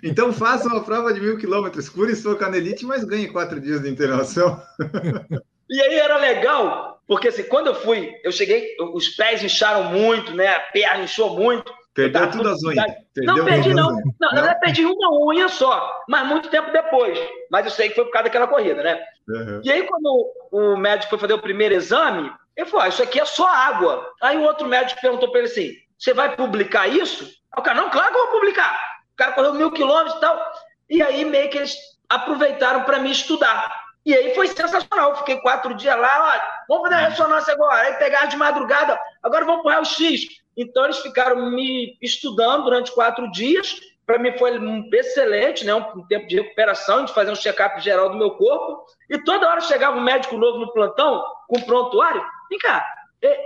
[0.04, 3.90] então faça uma prova de mil quilômetros, cure sua canelite, mas ganhe quatro dias de
[3.90, 4.62] internação.
[5.70, 10.34] E aí era legal, porque assim, quando eu fui, eu cheguei, os pés incharam muito,
[10.36, 10.48] né?
[10.48, 11.72] A perna inchou muito.
[11.94, 12.86] Perdeu tudo as unhas.
[13.14, 13.92] Perdeu não perdi, não.
[14.20, 17.20] Não, na verdade, perdi uma unha só, mas muito tempo depois.
[17.52, 19.00] Mas eu sei que foi por causa daquela corrida, né?
[19.28, 19.62] Uhum.
[19.64, 23.20] E aí, quando o médico foi fazer o primeiro exame, ele falou: ah, Isso aqui
[23.20, 24.12] é só água.
[24.22, 27.26] Aí o outro médico perguntou para ele assim: Você vai publicar isso?
[27.52, 28.76] Aí o cara, não, claro que eu vou publicar.
[29.14, 30.52] O cara correu mil quilômetros e tal.
[30.90, 31.76] E aí, meio que eles
[32.10, 33.83] aproveitaram para me estudar.
[34.06, 35.16] E aí foi sensacional.
[35.18, 37.88] Fiquei quatro dias lá, ó, vamos fazer a ressonância agora.
[37.88, 40.22] Aí pegaram de madrugada, agora vamos para o X.
[40.56, 43.80] Então eles ficaram me estudando durante quatro dias.
[44.06, 44.52] Para mim foi
[44.94, 45.74] excelente, né?
[45.74, 48.86] Um tempo de recuperação, de fazer um check-up geral do meu corpo.
[49.10, 52.22] E toda hora chegava um médico novo no plantão, com prontuário.
[52.50, 52.86] Vem cá,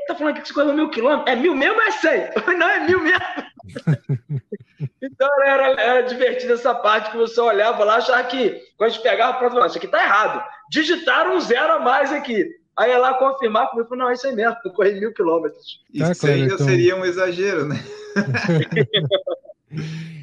[0.07, 1.31] tá falando que você correu mil quilômetros?
[1.31, 2.29] É mil mesmo ou é cem?
[2.57, 3.21] Não, é mil mesmo.
[5.01, 9.03] então era, era divertido essa parte que você olhava lá, achava que quando a gente
[9.03, 10.43] pegava a prova, isso aqui tá errado.
[10.69, 12.45] Digitaram um zero a mais aqui.
[12.77, 15.81] Aí ia lá confirmar comigo, não, é isso aí mesmo, eu corri mil quilômetros.
[15.91, 17.75] Isso aí já seria um exagero, né?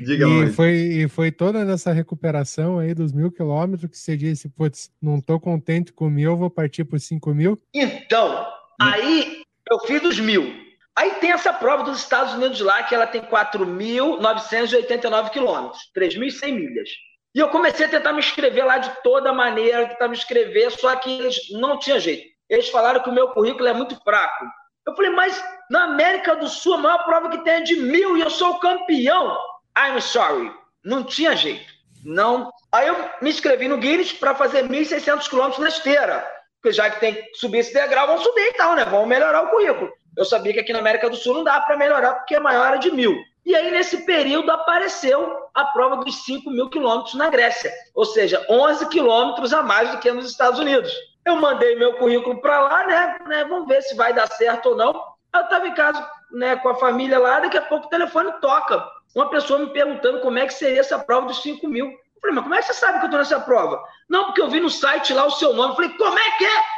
[0.00, 4.48] Diga, e foi, e foi toda nessa recuperação aí dos mil quilômetros que você disse,
[4.48, 7.60] putz, não tô contente com mil, vou partir por cinco mil?
[7.72, 8.46] Então,
[8.80, 10.63] aí eu fiz os mil.
[10.96, 16.88] Aí tem essa prova dos Estados Unidos lá, que ela tem 4.989 quilômetros, 3.100 milhas.
[17.34, 20.94] E eu comecei a tentar me inscrever lá de toda maneira, tentar me inscrever, só
[20.94, 22.32] que eles não tinha jeito.
[22.48, 24.44] Eles falaram que o meu currículo é muito fraco.
[24.86, 28.16] Eu falei, mas na América do Sul, a maior prova que tem é de mil
[28.16, 29.36] e eu sou o campeão.
[29.76, 30.52] I'm sorry.
[30.84, 31.72] Não tinha jeito.
[32.04, 32.52] Não.
[32.70, 36.24] Aí eu me inscrevi no Guinness para fazer 1.600 quilômetros na esteira.
[36.62, 38.84] Porque já que tem que subir esse degrau, vamos subir então, né?
[38.84, 39.90] Vamos melhorar o currículo.
[40.16, 42.78] Eu sabia que aqui na América do Sul não dá para melhorar porque a maior
[42.78, 43.16] de mil.
[43.44, 48.44] E aí, nesse período, apareceu a prova dos 5 mil quilômetros na Grécia, ou seja,
[48.48, 50.90] 11 quilômetros a mais do que nos Estados Unidos.
[51.26, 53.44] Eu mandei meu currículo para lá, né, né?
[53.44, 54.92] Vamos ver se vai dar certo ou não.
[55.34, 58.82] Eu estava em casa né, com a família lá, daqui a pouco o telefone toca.
[59.14, 61.86] Uma pessoa me perguntando como é que seria essa prova dos 5 mil.
[61.86, 63.82] Eu falei, mas como é que você sabe que eu estou nessa prova?
[64.08, 65.72] Não, porque eu vi no site lá o seu nome.
[65.72, 66.73] Eu falei, como é que é?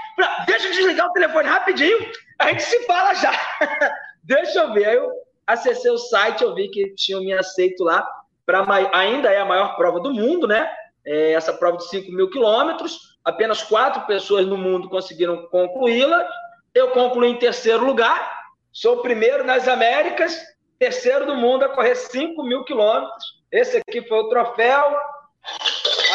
[0.46, 1.98] Deixa eu desligar o telefone rapidinho,
[2.38, 3.32] a gente se fala já.
[4.24, 4.86] Deixa eu ver.
[4.86, 5.10] Aí eu
[5.46, 8.06] acessei o site, eu vi que tinham me aceito lá.
[8.44, 10.70] Pra, ainda é a maior prova do mundo, né?
[11.04, 13.16] É essa prova de 5 mil quilômetros.
[13.24, 16.28] Apenas quatro pessoas no mundo conseguiram concluí-la.
[16.74, 18.44] Eu concluí em terceiro lugar.
[18.72, 20.38] Sou o primeiro nas Américas,
[20.78, 23.24] terceiro do mundo a correr 5 mil quilômetros.
[23.50, 24.96] Esse aqui foi o troféu.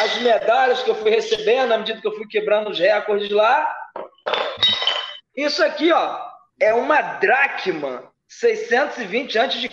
[0.02, 3.72] As medalhas que eu fui recebendo à medida que eu fui quebrando os recordes lá.
[5.36, 6.18] Isso aqui, ó,
[6.60, 9.68] é uma dracma 620 a.C.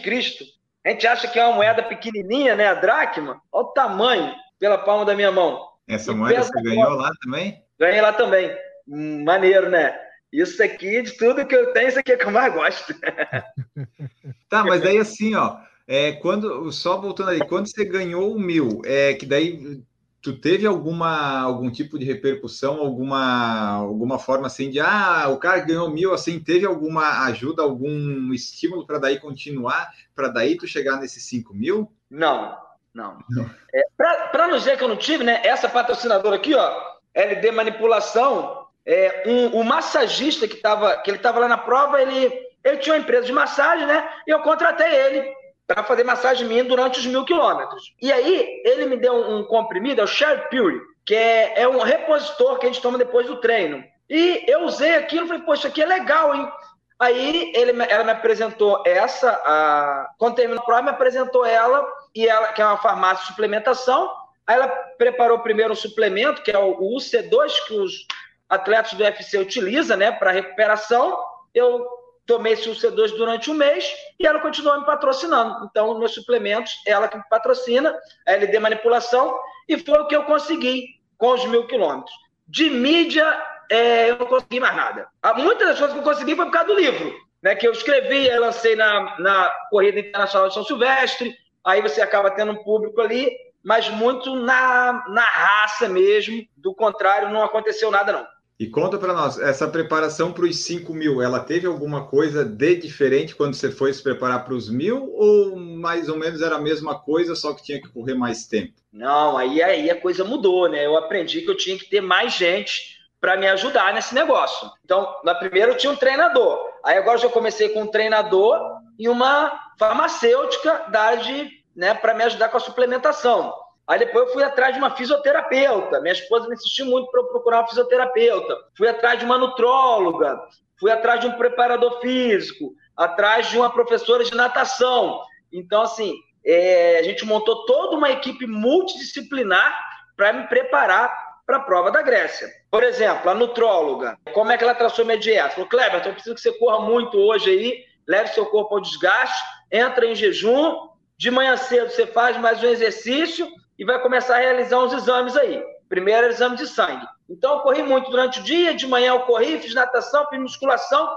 [0.85, 2.67] A gente acha que é uma moeda pequenininha, né?
[2.67, 3.41] A dracma.
[3.51, 5.67] Olha o tamanho pela palma da minha mão.
[5.87, 7.63] Essa moeda você ganhou lá também?
[7.79, 8.55] Ganhei lá também.
[8.87, 9.99] Hum, maneiro, né?
[10.31, 12.93] Isso aqui, de tudo que eu tenho, isso aqui é que eu mais gosto.
[14.47, 18.83] tá, mas daí assim, ó, é, quando, só voltando aí, quando você ganhou o mil,
[18.85, 19.81] é que daí
[20.21, 25.59] tu teve alguma algum tipo de repercussão, alguma alguma forma assim de ah, o cara
[25.59, 30.97] ganhou mil, assim, teve alguma ajuda, algum estímulo para daí continuar, para daí tu chegar
[30.97, 31.91] nesses cinco mil?
[32.09, 32.57] Não,
[32.93, 33.19] não.
[33.29, 33.49] não.
[33.73, 35.41] É, para não dizer que eu não tive, né?
[35.43, 36.81] Essa patrocinadora aqui, ó,
[37.13, 42.31] LD Manipulação, é, um, massagista que tava, que ele estava lá na prova, ele,
[42.63, 44.09] ele tinha uma empresa de massagem, né?
[44.27, 45.38] E eu contratei ele
[45.69, 47.93] para fazer massagem minha durante os mil quilômetros.
[48.01, 51.79] E aí, ele me deu um, comprimido, é o Share Pure, que é, é um
[51.79, 53.83] repositor que a gente toma depois do treino.
[54.09, 56.51] E eu usei aquilo e falei, poxa, isso aqui é legal, hein?
[56.97, 62.27] Aí ele, ela me apresentou essa, a, quando terminou a prova, me apresentou ela, e
[62.27, 64.11] ela, que é uma farmácia de suplementação.
[64.47, 68.07] Aí ela preparou primeiro um suplemento, que é o, o UC2, que os
[68.49, 71.15] atletas do UFC utilizam né, para recuperação.
[71.53, 71.87] Eu
[72.29, 75.65] tomei esse UC2 durante um mês e ela continuou me patrocinando.
[75.65, 79.35] Então, meus suplementos, ela que me patrocina, a LD Manipulação,
[79.67, 82.13] e foi o que eu consegui com os mil quilômetros.
[82.47, 83.25] De mídia,
[83.71, 85.07] é, eu não consegui mais nada.
[85.37, 88.27] Muitas das coisas que eu consegui foi por causa do livro, né, que eu escrevi,
[88.27, 93.01] eu lancei na, na Corrida Internacional de São Silvestre, aí você acaba tendo um público
[93.01, 98.27] ali, mas muito na, na raça mesmo, do contrário, não aconteceu nada não.
[98.59, 102.75] E conta para nós, essa preparação para os 5 mil, ela teve alguma coisa de
[102.75, 105.13] diferente quando você foi se preparar para os mil?
[105.13, 108.73] Ou mais ou menos era a mesma coisa, só que tinha que correr mais tempo?
[108.91, 110.85] Não, aí, aí a coisa mudou, né?
[110.85, 114.69] Eu aprendi que eu tinha que ter mais gente para me ajudar nesse negócio.
[114.83, 116.59] Então, na primeira eu tinha um treinador.
[116.83, 118.59] Aí agora eu já comecei com um treinador
[118.97, 123.53] e uma farmacêutica da área de, né, para me ajudar com a suplementação.
[123.89, 125.99] Aí depois eu fui atrás de uma fisioterapeuta.
[125.99, 128.55] Minha esposa me insistiu muito para eu procurar uma fisioterapeuta.
[128.77, 130.39] Fui atrás de uma nutróloga.
[130.79, 132.75] Fui atrás de um preparador físico.
[132.95, 135.23] Atrás de uma professora de natação.
[135.51, 136.13] Então, assim,
[136.45, 139.75] é, a gente montou toda uma equipe multidisciplinar
[140.15, 141.11] para me preparar
[141.47, 142.47] para a prova da Grécia.
[142.69, 145.55] Por exemplo, a nutróloga, como é que ela traçou minha dieta?
[145.55, 149.43] Falou, Kleber, eu preciso que você corra muito hoje aí, leve seu corpo ao desgaste,
[149.71, 154.39] entra em jejum, de manhã cedo você faz mais um exercício e vai começar a
[154.39, 155.63] realizar uns exames aí.
[155.87, 157.07] Primeiro exame de sangue.
[157.29, 161.09] Então eu corri muito durante o dia, de manhã eu corri, fiz natação, fiz musculação,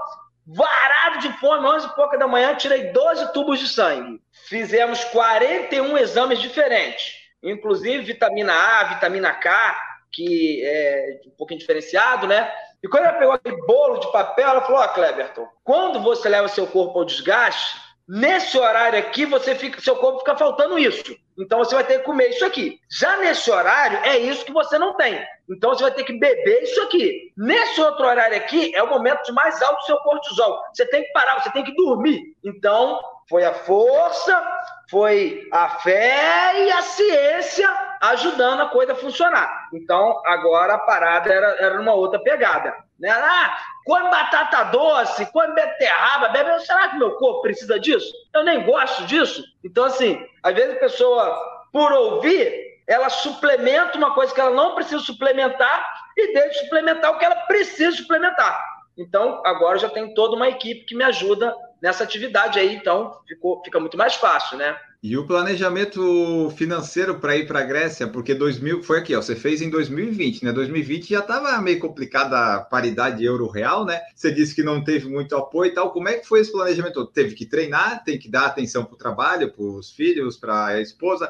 [0.47, 4.21] varado de fome, 11 e pouca da manhã, tirei 12 tubos de sangue.
[4.47, 9.77] Fizemos 41 exames diferentes, inclusive vitamina A, vitamina K,
[10.09, 12.49] que é um pouquinho diferenciado, né?
[12.81, 16.29] E quando ela pegou aquele bolo de papel, ela falou: Ó, oh, Kleberton, quando você
[16.29, 21.15] leva seu corpo ao desgaste, Nesse horário aqui, você fica, seu corpo fica faltando isso.
[21.37, 22.79] Então você vai ter que comer isso aqui.
[22.91, 25.25] Já nesse horário, é isso que você não tem.
[25.49, 27.31] Então você vai ter que beber isso aqui.
[27.37, 30.61] Nesse outro horário aqui, é o momento de mais alto do seu cortisol.
[30.73, 32.35] Você tem que parar, você tem que dormir.
[32.43, 34.43] Então, foi a força,
[34.89, 39.69] foi a fé e a ciência ajudando a coisa a funcionar.
[39.71, 42.75] Então, agora a parada era, era uma outra pegada.
[42.99, 43.09] Né?
[43.09, 46.59] Ah, come batata doce, come beterraba, bebe.
[46.59, 48.13] Será que meu corpo precisa disso?
[48.33, 49.41] Eu nem gosto disso.
[49.63, 54.75] Então, assim, às vezes a pessoa, por ouvir, ela suplementa uma coisa que ela não
[54.75, 55.85] precisa suplementar
[56.17, 58.61] e deixa de suplementar o que ela precisa suplementar.
[58.97, 63.61] Então, agora já tem toda uma equipe que me ajuda nessa atividade aí, então ficou,
[63.63, 64.77] fica muito mais fácil, né?
[65.03, 69.35] E o planejamento financeiro para ir para a Grécia, porque 2000 foi aqui, ó, você
[69.35, 70.53] fez em 2020, né?
[70.53, 74.01] 2020 já estava meio complicada a paridade euro-real, né?
[74.15, 75.91] Você disse que não teve muito apoio e tal.
[75.91, 77.05] Como é que foi esse planejamento?
[77.07, 80.79] Teve que treinar, tem que dar atenção para o trabalho, para os filhos, para a
[80.79, 81.29] esposa,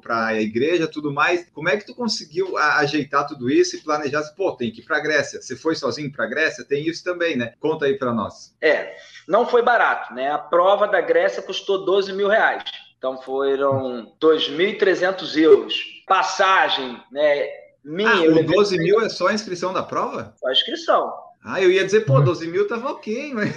[0.00, 1.46] para a igreja, tudo mais.
[1.52, 4.22] Como é que tu conseguiu ajeitar tudo isso e planejar?
[4.34, 5.42] Pô, tem que ir para a Grécia.
[5.42, 6.64] Você foi sozinho para a Grécia?
[6.64, 7.52] Tem isso também, né?
[7.60, 8.56] Conta aí para nós.
[8.62, 8.94] É,
[9.28, 10.30] não foi barato, né?
[10.30, 12.64] A prova da Grécia custou 12 mil reais.
[13.04, 15.74] Então foram 2.300 euros.
[16.08, 17.48] Passagem, né?
[17.84, 18.08] Minha.
[18.08, 20.32] Ah, o 12 mil é só a inscrição da prova?
[20.40, 21.12] Só a inscrição.
[21.44, 23.54] Ah, eu ia dizer, pô, 12 mil tava ok, mas.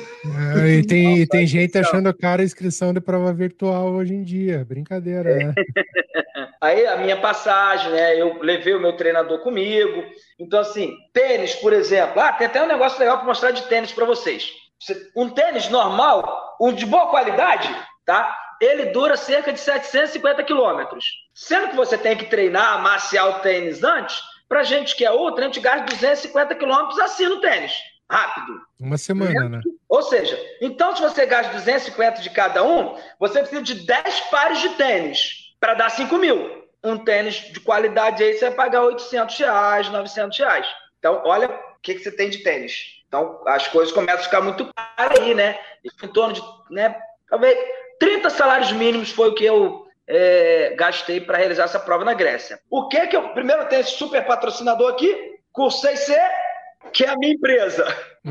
[0.61, 4.21] É, e tem, Nossa, tem gente achando cara a inscrição de prova virtual hoje em
[4.21, 4.65] dia.
[4.67, 5.53] Brincadeira, né?
[6.59, 8.19] Aí a minha passagem, né?
[8.21, 10.03] Eu levei o meu treinador comigo.
[10.37, 12.19] Então, assim, tênis, por exemplo.
[12.19, 14.51] Ah, tem até um negócio legal para mostrar de tênis para vocês.
[15.15, 17.73] Um tênis normal, um de boa qualidade,
[18.05, 18.43] tá?
[18.61, 21.05] Ele dura cerca de 750 quilômetros.
[21.33, 25.43] Sendo que você tem que treinar, amaciar o tênis antes, para gente que é outra,
[25.43, 27.73] a gente gasta 250 quilômetros assim no tênis.
[28.09, 28.61] Rápido.
[28.79, 29.61] Uma semana, né?
[29.89, 34.59] Ou seja, então se você gasta 250 de cada um, você precisa de 10 pares
[34.59, 36.65] de tênis para dar 5 mil.
[36.83, 40.67] Um tênis de qualidade aí você vai pagar 800 reais, 900 reais.
[40.99, 43.03] Então, olha o que, que você tem de tênis.
[43.07, 45.59] Então, as coisas começam a ficar muito caras aí, né?
[46.03, 46.95] Em torno de, né,
[47.29, 47.57] talvez
[47.99, 52.59] 30 salários mínimos foi o que eu é, gastei para realizar essa prova na Grécia.
[52.69, 53.29] O que que eu.
[53.29, 56.17] Primeiro tem esse super patrocinador aqui, Cursei C,
[56.93, 57.85] que é a minha empresa.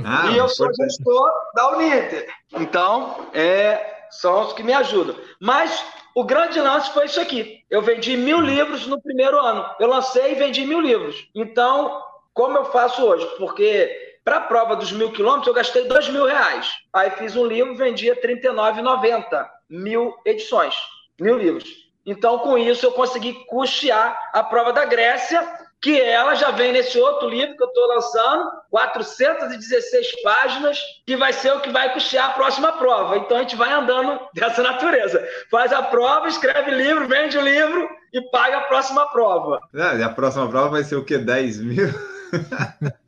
[0.05, 2.29] Ah, e eu sou gestor da Uninter.
[2.55, 5.17] Então, é, são os que me ajudam.
[5.41, 7.65] Mas o grande lance foi isso aqui.
[7.71, 9.69] Eu vendi mil livros no primeiro ano.
[9.79, 11.29] Eu lancei e vendi mil livros.
[11.35, 12.03] Então,
[12.33, 13.27] como eu faço hoje?
[13.39, 16.69] Porque para a prova dos mil quilômetros, eu gastei dois mil reais.
[16.93, 19.47] Aí fiz um livro, vendia R$39,90.
[19.71, 20.75] Mil edições,
[21.21, 21.69] mil livros.
[22.05, 25.47] Então, com isso, eu consegui custear a prova da Grécia,
[25.81, 31.33] que ela já vem nesse outro livro que eu estou lançando, 416 páginas, que vai
[31.33, 33.19] ser o que vai custear a próxima prova.
[33.19, 35.25] Então, a gente vai andando dessa natureza.
[35.53, 39.61] Faz a prova, escreve livro, vende o livro e paga a próxima prova.
[39.73, 41.17] É, a próxima prova vai ser o quê?
[41.17, 42.17] 10 mil?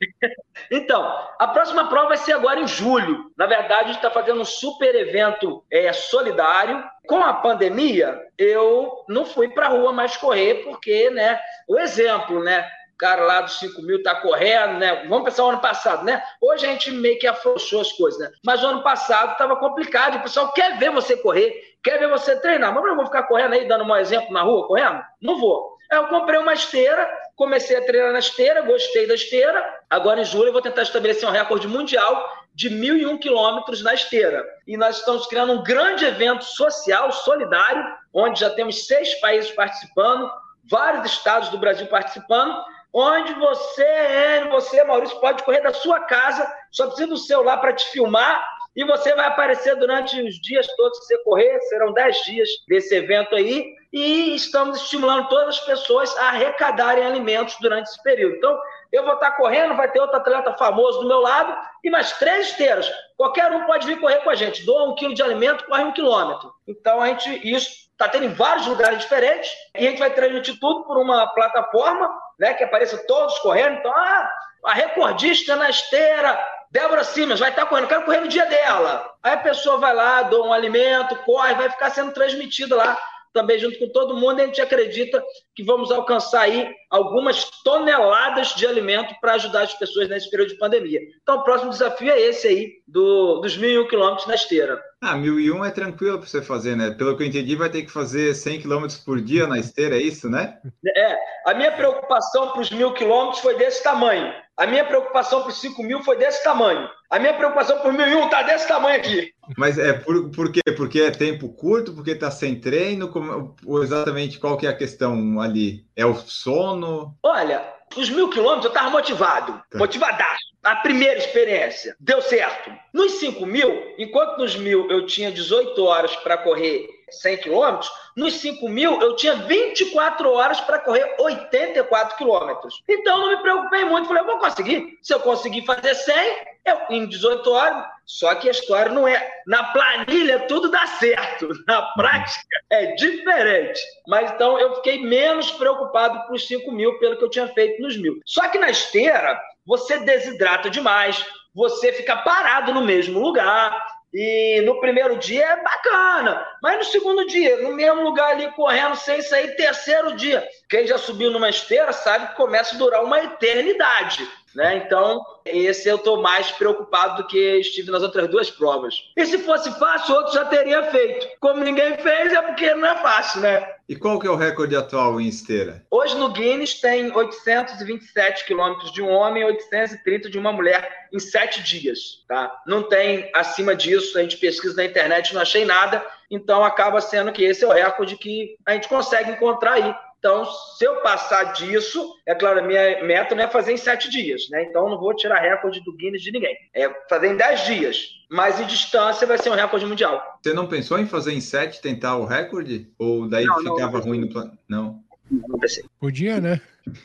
[1.68, 3.30] próxima prova vai ser agora em julho.
[3.36, 6.82] Na verdade, a gente está fazendo um super evento é, solidário.
[7.06, 12.42] Com a pandemia, eu não fui para a rua mais correr, porque, né, o exemplo,
[12.42, 12.68] né?
[12.98, 15.06] Cara lá dos 5 mil tá correndo, né?
[15.08, 16.22] Vamos pensar o ano passado, né?
[16.40, 18.30] Hoje a gente meio que afrouxou as coisas, né?
[18.44, 20.16] Mas o ano passado estava complicado.
[20.16, 22.74] O pessoal quer ver você correr, quer ver você treinar.
[22.74, 25.00] Mas eu vou ficar correndo aí, dando um exemplo na rua, correndo?
[25.22, 25.76] Não vou.
[25.92, 29.64] Aí eu comprei uma esteira, comecei a treinar na esteira, gostei da esteira.
[29.88, 34.44] Agora em julho eu vou tentar estabelecer um recorde mundial de 1.001 quilômetros na esteira.
[34.66, 40.28] E nós estamos criando um grande evento social, solidário, onde já temos seis países participando,
[40.64, 42.60] vários estados do Brasil participando,
[42.92, 47.86] onde você, você, Maurício, pode correr da sua casa, só precisa do celular para te
[47.92, 48.44] filmar
[48.78, 52.94] E você vai aparecer durante os dias todos que você correr, serão 10 dias desse
[52.94, 58.36] evento aí, e estamos estimulando todas as pessoas a arrecadarem alimentos durante esse período.
[58.36, 58.56] Então,
[58.92, 62.50] eu vou estar correndo, vai ter outro atleta famoso do meu lado e mais três
[62.50, 62.88] esteiras.
[63.16, 64.64] Qualquer um pode vir correr com a gente.
[64.64, 66.54] Doa um quilo de alimento, corre um quilômetro.
[66.64, 70.56] Então, a gente, isso está tendo em vários lugares diferentes e a gente vai transmitir
[70.60, 73.78] tudo por uma plataforma, né, que apareça todos correndo.
[73.78, 74.30] Então, ah,
[74.66, 76.38] a recordista na esteira,
[76.70, 79.10] Débora Simas, vai estar correndo, quero correr no dia dela.
[79.22, 82.98] Aí a pessoa vai lá, doa um alimento, corre, vai ficar sendo transmitido lá
[83.32, 85.22] também junto com todo mundo, a gente acredita
[85.54, 90.58] que vamos alcançar aí algumas toneladas de alimento para ajudar as pessoas nesse período de
[90.58, 91.00] pandemia.
[91.22, 94.82] Então, o próximo desafio é esse aí, do, dos mil e um quilômetros na esteira.
[95.00, 96.90] Ah, mil e um é tranquilo para você fazer, né?
[96.90, 100.02] Pelo que eu entendi, vai ter que fazer 100 quilômetros por dia na esteira, é
[100.02, 100.58] isso, né?
[100.84, 104.32] É, a minha preocupação para os mil quilômetros foi desse tamanho.
[104.56, 106.88] A minha preocupação para os 5 mil foi desse tamanho.
[107.08, 109.32] A minha preocupação por 1.001 está desse tamanho aqui.
[109.56, 110.60] Mas é por, por quê?
[110.76, 113.06] Porque é tempo curto, porque está sem treino?
[113.06, 115.86] Como, exatamente qual que é a questão ali?
[115.94, 117.16] É o sono?
[117.22, 117.62] Olha,
[117.96, 119.78] os mil quilômetros eu estava motivado, tá.
[119.78, 120.48] motivadaço.
[120.62, 122.70] A primeira experiência deu certo.
[122.92, 128.34] Nos 5 mil, enquanto nos mil eu tinha 18 horas para correr 100 quilômetros, nos
[128.34, 132.82] 5 mil eu tinha 24 horas para correr 84 quilômetros.
[132.88, 134.98] Então não me preocupei muito, falei, eu vou conseguir.
[135.02, 139.30] Se eu conseguir fazer 100, eu, em 18 horas, só que a história não é.
[139.46, 143.80] Na planilha tudo dá certo, na prática é diferente.
[144.06, 147.82] Mas então eu fiquei menos preocupado com os 5 mil pelo que eu tinha feito
[147.82, 148.20] nos mil.
[148.24, 153.86] Só que na esteira, você desidrata demais, você fica parado no mesmo lugar.
[154.12, 158.96] E no primeiro dia é bacana, mas no segundo dia, no mesmo lugar ali correndo
[158.96, 160.46] sem sair, terceiro dia.
[160.68, 164.26] Quem já subiu numa esteira sabe que começa a durar uma eternidade.
[164.54, 164.76] Né?
[164.76, 168.94] Então, esse eu estou mais preocupado do que estive nas outras duas provas.
[169.16, 171.28] E se fosse fácil, outro já teria feito.
[171.38, 173.77] Como ninguém fez, é porque não é fácil, né?
[173.88, 175.82] E qual que é o recorde atual em esteira?
[175.90, 181.18] Hoje no Guinness tem 827 quilômetros de um homem e 830 de uma mulher em
[181.18, 182.62] sete dias, tá?
[182.66, 187.32] Não tem acima disso, a gente pesquisa na internet, não achei nada, então acaba sendo
[187.32, 190.44] que esse é o recorde que a gente consegue encontrar aí então,
[190.76, 194.48] se eu passar disso, é claro, a minha meta não é fazer em sete dias,
[194.50, 194.64] né?
[194.64, 196.56] Então, não vou tirar recorde do Guinness de ninguém.
[196.74, 198.08] É fazer em dez dias.
[198.28, 200.38] Mas em distância vai ser um recorde mundial.
[200.42, 202.92] Você não pensou em fazer em sete, tentar o recorde?
[202.98, 204.58] Ou daí não, ficava não, ruim no plano?
[204.68, 205.02] Não.
[205.30, 205.84] Não pensei.
[206.00, 206.60] Podia, né?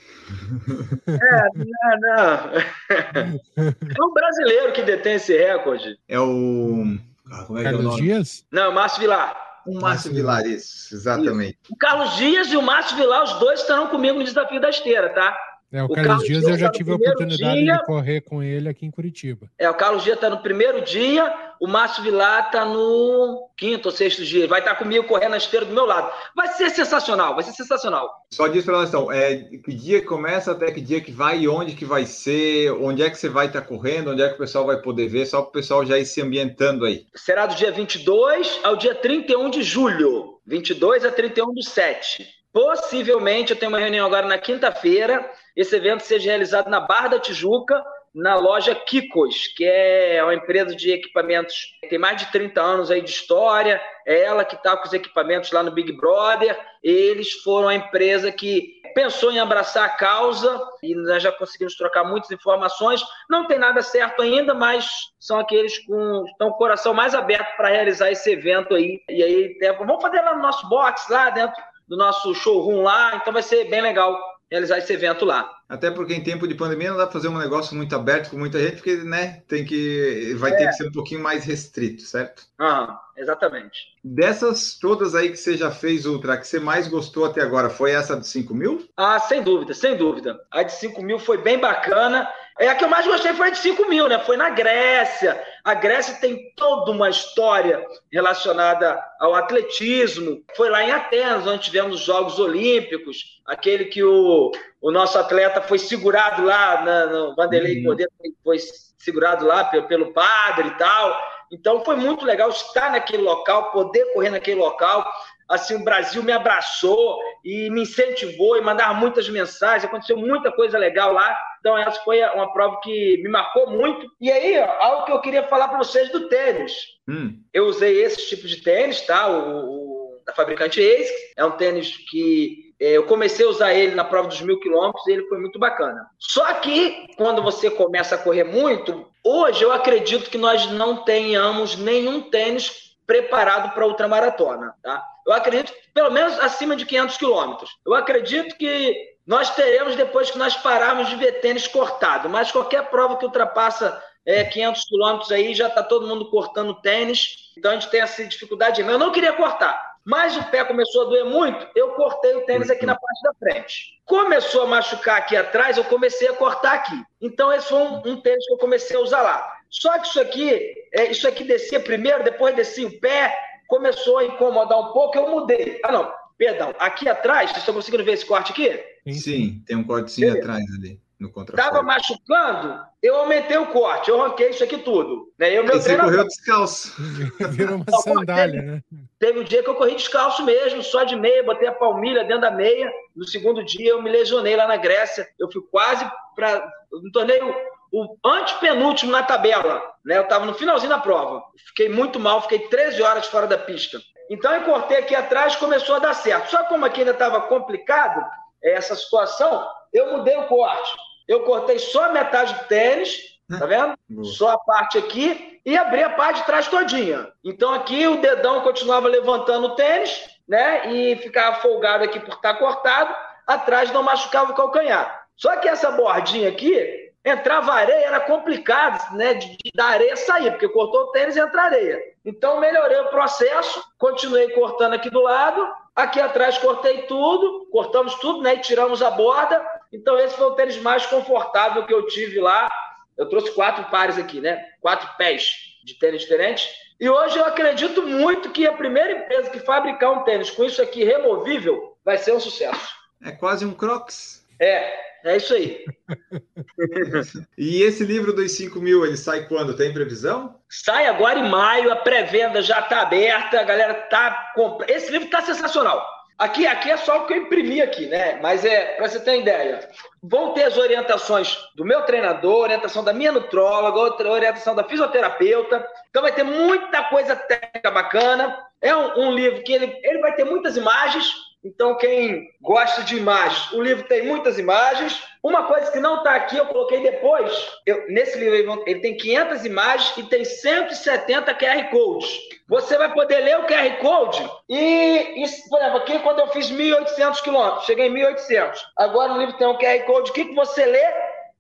[1.06, 3.38] É, não, não.
[3.58, 6.00] É um brasileiro que detém esse recorde.
[6.08, 6.98] É o.
[7.30, 8.02] Ah, como é Carlos que é o nome?
[8.02, 8.46] Dias?
[8.50, 9.53] Não, Márcio Vilar.
[9.66, 11.58] O Márcio Vilar, isso, exatamente.
[11.64, 11.74] Isso.
[11.74, 15.10] O Carlos Dias e o Márcio Vilar, os dois estarão comigo no desafio da esteira,
[15.10, 15.38] tá?
[15.74, 18.22] É, o, o Carlos, Carlos Dias eu já tá tive a oportunidade dia, de correr
[18.22, 19.50] com ele aqui em Curitiba.
[19.58, 23.92] É, o Carlos Dias está no primeiro dia, o Márcio Vilar está no quinto ou
[23.92, 24.48] sexto dia.
[24.48, 26.12] Vai estar tá comigo correndo na esteira do meu lado.
[26.36, 28.08] Vai ser sensacional, vai ser sensacional.
[28.32, 31.48] Só diz para nós então, é, que dia começa até que dia que vai e
[31.48, 34.36] onde que vai ser, onde é que você vai estar tá correndo, onde é que
[34.36, 37.08] o pessoal vai poder ver, só para o pessoal já ir se ambientando aí.
[37.16, 40.40] Será do dia 22 ao dia 31 de julho.
[40.46, 42.43] 22 a 31 do 7.
[42.54, 47.20] Possivelmente eu tenho uma reunião agora na quinta-feira esse evento seja realizado na Barra da
[47.20, 51.56] Tijuca, na loja Kikos, que é uma empresa de equipamentos
[51.90, 55.52] tem mais de 30 anos aí de história, é ela que está com os equipamentos
[55.52, 60.94] lá no Big Brother, eles foram a empresa que pensou em abraçar a causa e
[60.94, 63.04] nós já conseguimos trocar muitas informações.
[63.28, 64.88] Não tem nada certo ainda, mas
[65.20, 69.02] são aqueles com estão com o coração mais aberto para realizar esse evento aí.
[69.10, 73.34] E aí, vamos fazer lá no nosso box, lá dentro do nosso showroom lá, então
[73.34, 74.18] vai ser bem legal
[74.54, 75.52] realizar esse evento lá.
[75.68, 78.38] Até porque em tempo de pandemia não dá para fazer um negócio muito aberto com
[78.38, 80.56] muita gente, porque né, tem que vai é.
[80.56, 82.44] ter que ser um pouquinho mais restrito, certo?
[82.60, 83.88] Ah, exatamente.
[84.04, 87.92] Dessas todas aí que você já fez, Ultra, que você mais gostou até agora, foi
[87.92, 88.88] essa de 5 mil?
[88.96, 90.40] Ah, sem dúvida, sem dúvida.
[90.52, 92.30] A de 5 mil foi bem bacana.
[92.60, 94.20] É a que eu mais gostei foi a de 5 mil, né?
[94.20, 95.42] Foi na Grécia.
[95.64, 100.44] A Grécia tem toda uma história relacionada ao atletismo.
[100.56, 104.52] Foi lá em Atenas, onde tivemos os Jogos Olímpicos, aquele que o,
[104.82, 107.86] o nosso atleta foi segurado lá na, no Vanderlei uhum.
[107.86, 108.12] Cordeiro,
[108.44, 108.58] foi
[108.98, 111.20] segurado lá pelo, pelo padre e tal.
[111.52, 115.08] Então foi muito legal estar naquele local, poder correr naquele local
[115.50, 120.78] assim, o Brasil me abraçou e me incentivou e mandava muitas mensagens, aconteceu muita coisa
[120.78, 121.38] legal lá.
[121.60, 124.08] Então, essa foi uma prova que me marcou muito.
[124.20, 126.74] E aí, ó, algo que eu queria falar para vocês do tênis.
[127.08, 127.40] Hum.
[127.54, 129.28] Eu usei esse tipo de tênis, tá?
[129.28, 131.34] O, o da fabricante ASICS.
[131.38, 135.06] É um tênis que é, eu comecei a usar ele na prova dos mil quilômetros
[135.08, 136.06] e ele foi muito bacana.
[136.20, 141.78] Só que, quando você começa a correr muito, Hoje eu acredito que nós não tenhamos
[141.78, 145.04] nenhum tênis preparado para ultramaratona, tá?
[145.26, 147.78] Eu acredito pelo menos acima de 500 quilômetros.
[147.86, 152.90] Eu acredito que nós teremos depois que nós pararmos de ver tênis cortado, mas qualquer
[152.90, 157.76] prova que ultrapassa é, 500 quilômetros aí já está todo mundo cortando tênis, então a
[157.76, 158.82] gente tem essa dificuldade.
[158.82, 162.70] Eu não queria cortar, mas o pé começou a doer muito, eu cortei o tênis
[162.70, 163.94] aqui na parte da frente.
[164.06, 167.02] Começou a machucar aqui atrás, eu comecei a cortar aqui.
[167.22, 169.54] Então esse foi um, um tênis que eu comecei a usar lá.
[169.74, 173.36] Só que isso aqui, é, isso aqui descia primeiro, depois descia o pé,
[173.68, 175.80] começou a incomodar um pouco, eu mudei.
[175.84, 176.76] Ah, não, perdão.
[176.78, 178.80] Aqui atrás, vocês estão conseguindo ver esse corte aqui?
[179.12, 180.52] Sim, tem um cortezinho Beleza.
[180.52, 181.02] atrás ali.
[181.20, 185.32] No Tava machucando, eu aumentei o corte, eu ranquei isso aqui tudo.
[185.40, 185.58] Né?
[185.58, 186.12] Eu, meu você treinador...
[186.12, 186.94] correu descalço.
[187.50, 188.82] Virou uma sandália, teve, né?
[189.18, 192.42] Teve um dia que eu corri descalço mesmo, só de meia, botei a palmilha dentro
[192.42, 192.92] da meia.
[193.16, 195.26] No segundo dia eu me lesionei lá na Grécia.
[195.40, 196.06] Eu fui quase
[196.36, 196.70] para.
[196.92, 197.56] No torneio
[197.94, 200.18] o antepenúltimo na tabela, né?
[200.18, 201.44] Eu estava no finalzinho da prova.
[201.68, 204.00] Fiquei muito mal, fiquei 13 horas fora da pista.
[204.32, 206.50] Então eu cortei aqui atrás, começou a dar certo.
[206.50, 208.20] Só como aqui ainda estava complicado
[208.64, 210.92] é, essa situação, eu mudei o corte.
[211.28, 213.96] Eu cortei só a metade do tênis, tá vendo?
[214.24, 217.32] Só a parte aqui e abri a parte de trás todinha.
[217.44, 220.92] Então aqui o dedão continuava levantando o tênis, né?
[220.92, 223.16] E ficava folgado aqui por estar cortado.
[223.46, 225.26] Atrás não machucava o calcanhar.
[225.36, 229.34] Só que essa bordinha aqui, Entrava areia era complicado, né?
[229.34, 232.02] De, de, da areia sair, porque cortou o tênis e entra areia.
[232.26, 235.66] Então melhorei o processo, continuei cortando aqui do lado,
[235.96, 238.56] aqui atrás cortei tudo, cortamos tudo, né?
[238.56, 239.66] E tiramos a borda.
[239.92, 242.70] Então esse foi o tênis mais confortável que eu tive lá.
[243.18, 244.66] Eu trouxe quatro pares aqui, né?
[244.82, 245.54] Quatro pés
[245.86, 246.68] de tênis diferentes.
[247.00, 250.82] E hoje eu acredito muito que a primeira empresa que fabricar um tênis com isso
[250.82, 252.94] aqui removível vai ser um sucesso.
[253.24, 254.46] É quase um Crocs.
[254.60, 255.86] É, é isso aí.
[257.58, 259.76] e esse livro dos 5 mil, ele sai quando?
[259.76, 260.60] Tem previsão?
[260.70, 264.90] Sai agora em maio, a pré-venda já está aberta, a galera tá comprando.
[264.90, 266.06] Esse livro está sensacional.
[266.38, 268.40] Aqui, aqui é só o que eu imprimi aqui, né?
[268.42, 269.88] Mas é, para você ter ideia,
[270.22, 275.88] vão ter as orientações do meu treinador, orientação da minha nutróloga, orientação da fisioterapeuta.
[276.10, 278.58] Então vai ter muita coisa técnica bacana.
[278.82, 281.32] É um, um livro que ele, ele vai ter muitas imagens,
[281.64, 285.24] então, quem gosta de imagens, o livro tem muitas imagens.
[285.42, 287.52] Uma coisa que não está aqui, eu coloquei depois.
[287.86, 292.38] Eu, nesse livro, ele tem 500 imagens e tem 170 QR Codes.
[292.68, 296.70] Você vai poder ler o QR Code e, e por exemplo, aqui quando eu fiz
[296.70, 298.78] 1.800 quilômetros, cheguei em 1.800.
[298.98, 301.06] Agora no livro tem um QR Code, o que, que você lê?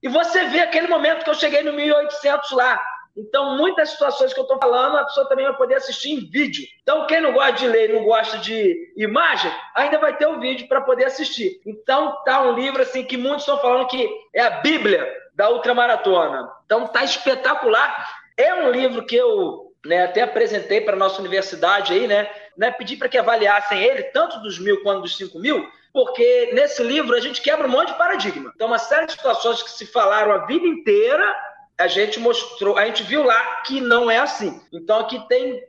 [0.01, 2.81] E você vê aquele momento que eu cheguei no 1.800 lá.
[3.15, 6.65] Então, muitas situações que eu estou falando, a pessoa também vai poder assistir em vídeo.
[6.81, 10.67] Então, quem não gosta de ler, não gosta de imagem, ainda vai ter o vídeo
[10.67, 11.61] para poder assistir.
[11.65, 16.51] Então, tá um livro assim que muitos estão falando que é a Bíblia da ultramaratona.
[16.65, 18.09] Então, tá espetacular.
[18.35, 22.29] É um livro que eu né, até apresentei para a nossa universidade aí, né?
[22.57, 26.81] né pedi para que avaliassem ele, tanto dos mil quanto dos cinco mil, porque nesse
[26.81, 28.51] livro a gente quebra um monte de paradigma.
[28.55, 31.35] Então, uma série de situações que se falaram a vida inteira
[31.77, 34.61] a gente mostrou, a gente viu lá que não é assim.
[34.71, 35.61] Então aqui tem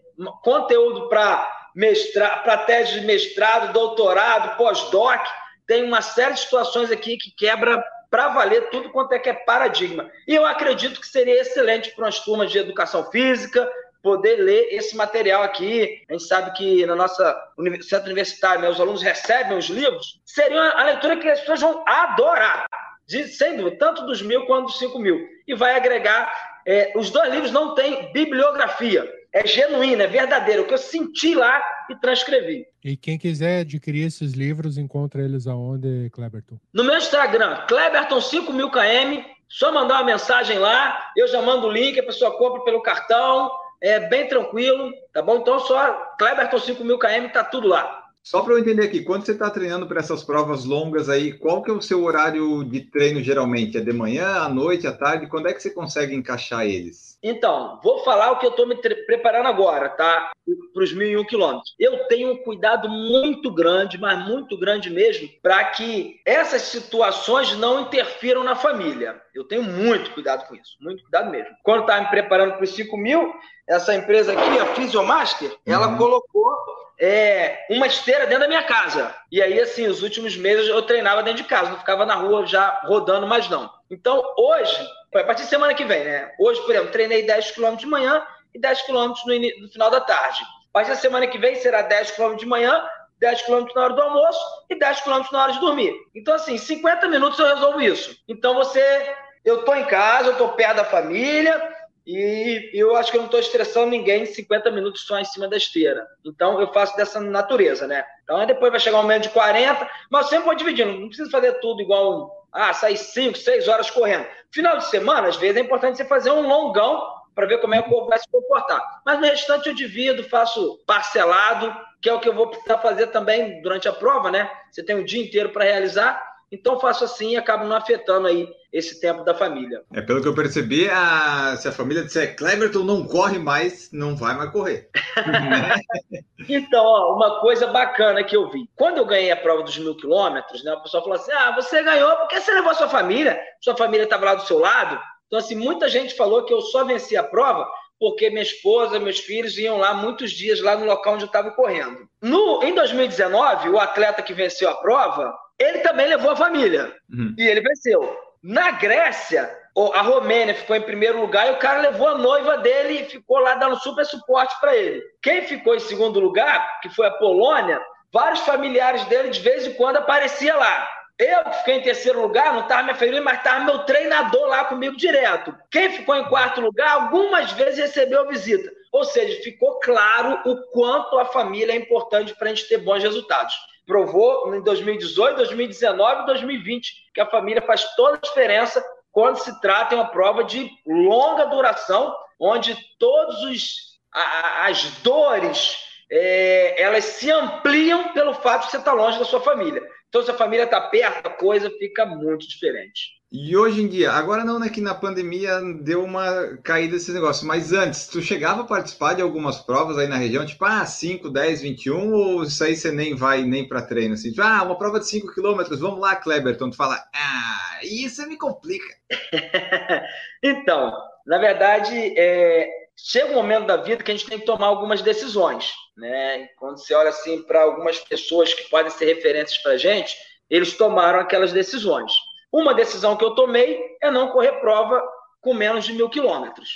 [0.43, 5.21] conteúdo para mestrado, para tese de mestrado, doutorado, pós-doc,
[5.67, 9.33] tem uma série de situações aqui que quebra para valer tudo quanto é que é
[9.33, 10.09] paradigma.
[10.29, 13.69] E eu acredito que seria excelente para as turmas de educação física
[14.03, 16.05] poder ler esse material aqui.
[16.09, 17.35] A gente sabe que na nossa
[17.83, 20.21] centro universitário, né, os alunos recebem os livros.
[20.27, 22.67] Seria a leitura que as pessoas vão adorar
[23.07, 25.27] de, sem dúvida, tanto dos mil quanto dos cinco mil.
[25.47, 26.33] E vai agregar.
[26.67, 29.07] É, os dois livros não têm bibliografia.
[29.33, 30.63] É genuíno, é verdadeiro.
[30.63, 32.67] O que eu senti lá e transcrevi.
[32.83, 36.57] E quem quiser adquirir esses livros, encontra eles aonde, Kleberton?
[36.73, 39.25] No meu Instagram, Kleberton5000km.
[39.49, 43.51] Só mandar uma mensagem lá, eu já mando o link, a pessoa compra pelo cartão.
[43.81, 45.37] É bem tranquilo, tá bom?
[45.37, 48.04] Então só Kleberton5000km, tá tudo lá.
[48.25, 51.63] Só para eu entender aqui, quando você está treinando para essas provas longas aí, qual
[51.63, 53.77] que é o seu horário de treino geralmente?
[53.77, 55.27] É de manhã, à noite, à tarde?
[55.27, 57.14] Quando é que você consegue encaixar eles?
[57.27, 60.31] Então, vou falar o que eu estou me preparando agora, tá?
[60.75, 61.75] Para os 1.001 quilômetros.
[61.81, 67.81] Eu tenho um cuidado muito grande, mas muito grande mesmo, para que essas situações não
[67.81, 69.19] interfiram na família.
[69.35, 71.57] Eu tenho muito cuidado com isso, muito cuidado mesmo.
[71.63, 73.33] Quando estava me preparando para os 5 mil,
[73.67, 75.57] essa empresa aqui, a Physiomaster, uhum.
[75.65, 76.55] ela colocou
[77.01, 79.15] é, uma esteira dentro da minha casa.
[79.33, 82.47] E aí, assim, os últimos meses eu treinava dentro de casa, não ficava na rua
[82.47, 83.71] já rodando mais não.
[83.95, 86.33] Então, hoje, a partir de semana que vem, né?
[86.39, 90.01] Hoje, por exemplo, treinei 10 km de manhã e 10 km no, no final da
[90.01, 90.43] tarde.
[90.43, 92.85] A partir da semana que vem será 10 km de manhã,
[93.21, 95.95] 10 km na hora do almoço e 10 km na hora de dormir.
[96.13, 98.17] Então, assim, 50 minutos eu resolvo isso.
[98.27, 99.15] Então, você,
[99.45, 101.73] eu tô em casa, eu tô perto da família,
[102.07, 105.57] e eu acho que eu não estou estressando ninguém 50 minutos só em cima da
[105.57, 106.07] esteira.
[106.25, 108.05] Então eu faço dessa natureza, né?
[108.23, 111.55] Então depois vai chegar um momento de 40, mas sempre vou dividindo, não precisa fazer
[111.61, 114.27] tudo igual, ah, sair 5, 6 horas correndo.
[114.53, 117.83] Final de semana, às vezes é importante você fazer um longão para ver como é
[117.83, 119.03] que o corpo vai se comportar.
[119.05, 123.09] Mas no restante eu divido, faço parcelado, que é o que eu vou precisar fazer
[123.09, 124.49] também durante a prova, né?
[124.71, 126.34] Você tem o dia inteiro para realizar.
[126.51, 129.83] Então faço assim e acabo não afetando aí esse tempo da família.
[129.93, 134.17] É pelo que eu percebi, a, se a família disser Cleverton não corre mais, não
[134.17, 134.89] vai mais correr.
[136.49, 138.69] então, ó, uma coisa bacana que eu vi.
[138.75, 141.83] Quando eu ganhei a prova dos mil quilômetros, né, o pessoal falou assim: ah, você
[141.83, 145.01] ganhou porque você levou a sua família, sua família estava lá do seu lado.
[145.27, 147.69] Então, assim, muita gente falou que eu só venci a prova
[147.99, 151.51] porque minha esposa, meus filhos iam lá muitos dias lá no local onde eu estava
[151.53, 152.09] correndo.
[152.21, 156.95] No, em 2019, o atleta que venceu a prova, ele também levou a família.
[157.11, 157.35] Uhum.
[157.39, 158.19] E ele venceu.
[158.43, 159.51] Na Grécia,
[159.95, 163.39] a Romênia ficou em primeiro lugar e o cara levou a noiva dele e ficou
[163.39, 165.03] lá dando super suporte para ele.
[165.23, 167.81] Quem ficou em segundo lugar, que foi a Polônia,
[168.13, 170.89] vários familiares dele de vez em quando aparecia lá.
[171.17, 174.65] Eu que fiquei em terceiro lugar, não estava me família, mas estava meu treinador lá
[174.65, 175.57] comigo direto.
[175.71, 178.71] Quem ficou em quarto lugar, algumas vezes recebeu visita.
[178.93, 183.03] Ou seja, ficou claro o quanto a família é importante para a gente ter bons
[183.03, 183.55] resultados
[183.87, 189.61] provou em 2018, 2019 e 2020 que a família faz toda a diferença quando se
[189.61, 195.77] trata de uma prova de longa duração, onde todos os as dores
[196.11, 199.83] é, elas se ampliam pelo fato de você estar longe da sua família.
[200.15, 203.15] Então, se a família está perto, a coisa fica muito diferente.
[203.33, 204.69] E hoje em dia, agora não, né?
[204.69, 209.23] Que na pandemia deu uma caída esse negócio, mas antes, tu chegava a participar de
[209.23, 213.17] algumas provas aí na região, tipo, ah, 5, 10, 21, ou isso aí você nem
[213.17, 216.71] vai nem para treino, assim, tipo, ah, uma prova de 5 quilômetros, vamos lá, Kleberton,
[216.71, 218.95] tu fala, ah, isso me complica.
[220.41, 220.93] então,
[221.27, 225.03] na verdade, é, chega um momento da vida que a gente tem que tomar algumas
[225.03, 226.49] decisões, né?
[226.59, 230.17] Quando você olha assim para algumas pessoas que podem ser referências para gente,
[230.49, 232.13] eles tomaram aquelas decisões.
[232.53, 235.03] Uma decisão que eu tomei é não correr prova
[235.41, 236.69] com menos de mil quilômetros.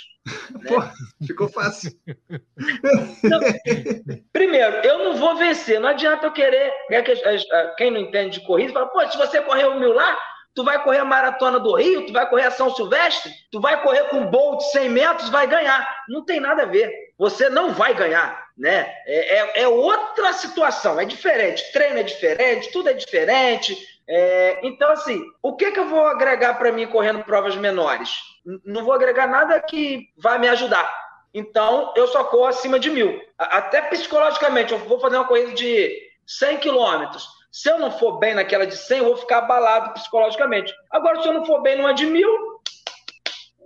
[0.51, 0.69] Né?
[0.69, 1.91] Pô, ficou fácil.
[3.23, 3.39] Não,
[4.31, 5.79] primeiro, eu não vou vencer.
[5.79, 6.71] Não adianta eu querer.
[6.91, 7.01] É
[7.77, 10.17] quem não entende de corrida fala: pô, se você correr um mil lá,
[10.53, 13.81] tu vai correr a maratona do Rio, tu vai correr a São Silvestre, tu vai
[13.81, 15.87] correr com Bolt 100 metros, vai ganhar.
[16.07, 16.91] Não tem nada a ver.
[17.17, 18.93] Você não vai ganhar, né?
[19.05, 21.71] É, é, é outra situação, é diferente.
[21.71, 23.77] Treino é diferente, tudo é diferente.
[24.07, 28.11] É, então, assim, o que, que eu vou agregar para mim correndo provas menores?
[28.65, 30.91] Não vou agregar nada que vai me ajudar.
[31.33, 33.21] Então, eu só corro acima de mil.
[33.37, 35.95] Até psicologicamente, eu vou fazer uma corrida de
[36.25, 37.27] 100 quilômetros.
[37.51, 40.73] Se eu não for bem naquela de 100, eu vou ficar abalado psicologicamente.
[40.91, 42.29] Agora, se eu não for bem numa de mil,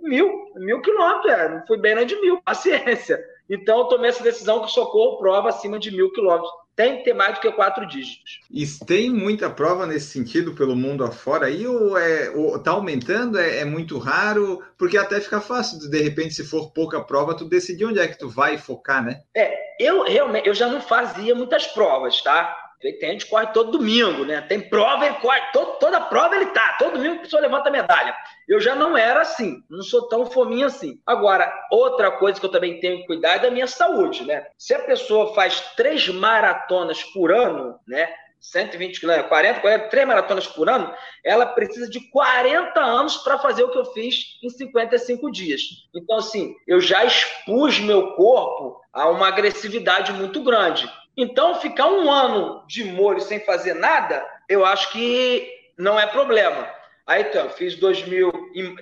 [0.02, 3.22] mil, mil quilômetros, é, não fui bem na de mil, paciência.
[3.48, 7.14] Então, eu tomei essa decisão que socorro prova acima de mil quilômetros tem que ter
[7.14, 8.40] mais do que quatro dígitos.
[8.50, 13.38] E tem muita prova nesse sentido pelo mundo afora aí, ou é, ou tá aumentando,
[13.38, 17.36] é, é, muito raro, porque até fica fácil, de, de repente, se for pouca prova,
[17.36, 19.22] tu decidir onde é que tu vai focar, né?
[19.36, 22.56] É, eu realmente, eu já não fazia muitas provas, tá?
[22.80, 24.42] Que corre todo domingo, né?
[24.42, 27.72] Tem prova, ele corre, todo, toda prova ele tá, todo domingo a pessoa levanta a
[27.72, 28.14] medalha.
[28.46, 31.00] Eu já não era assim, não sou tão fominha assim.
[31.06, 34.46] Agora, outra coisa que eu também tenho que cuidar é da minha saúde, né?
[34.58, 38.08] Se a pessoa faz três maratonas por ano, né?
[38.44, 40.92] 120 quilômetros, 40, 40, três maratonas por ano,
[41.24, 45.62] ela precisa de 40 anos para fazer o que eu fiz em 55 dias.
[45.94, 50.86] Então, assim, eu já expus meu corpo a uma agressividade muito grande.
[51.16, 55.48] Então, ficar um ano de molho sem fazer nada, eu acho que
[55.78, 56.68] não é problema.
[57.06, 58.76] Aí, então, fiz 2000, em,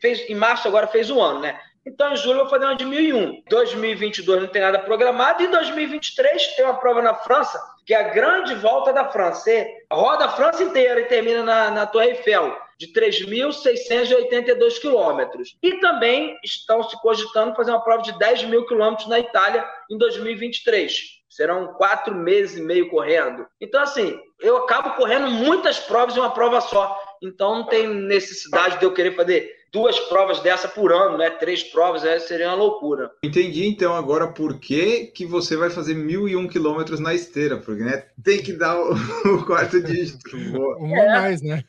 [0.00, 1.58] fez, em março agora fez um ano, né?
[1.86, 3.42] Então, em julho eu vou fazer uma de 2001.
[3.48, 5.42] 2022 não tem nada programado.
[5.42, 9.42] E 2023 tem uma prova na França, que é a grande volta da França.
[9.42, 15.56] Você roda a França inteira e termina na, na Torre Eiffel, de 3.682 quilômetros.
[15.62, 19.98] E também estão se cogitando fazer uma prova de 10 mil quilômetros na Itália em
[19.98, 21.13] 2023.
[21.34, 23.44] Serão quatro meses e meio correndo.
[23.60, 26.96] Então, assim, eu acabo correndo muitas provas em uma prova só.
[27.20, 31.30] Então, não tem necessidade de eu querer fazer duas provas dessa por ano, né?
[31.30, 33.10] Três provas, é, seria uma loucura.
[33.24, 37.56] Entendi, então, agora por que, que você vai fazer mil e um quilômetros na esteira,
[37.56, 38.94] porque né, tem que dar o,
[39.34, 40.36] o quarto dígito.
[40.36, 41.18] Um é.
[41.18, 41.64] mais, né?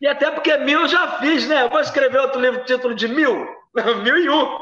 [0.00, 1.64] E até porque mil eu já fiz, né?
[1.64, 3.46] Eu vou escrever outro livro, título de mil.
[4.02, 4.58] mil e um.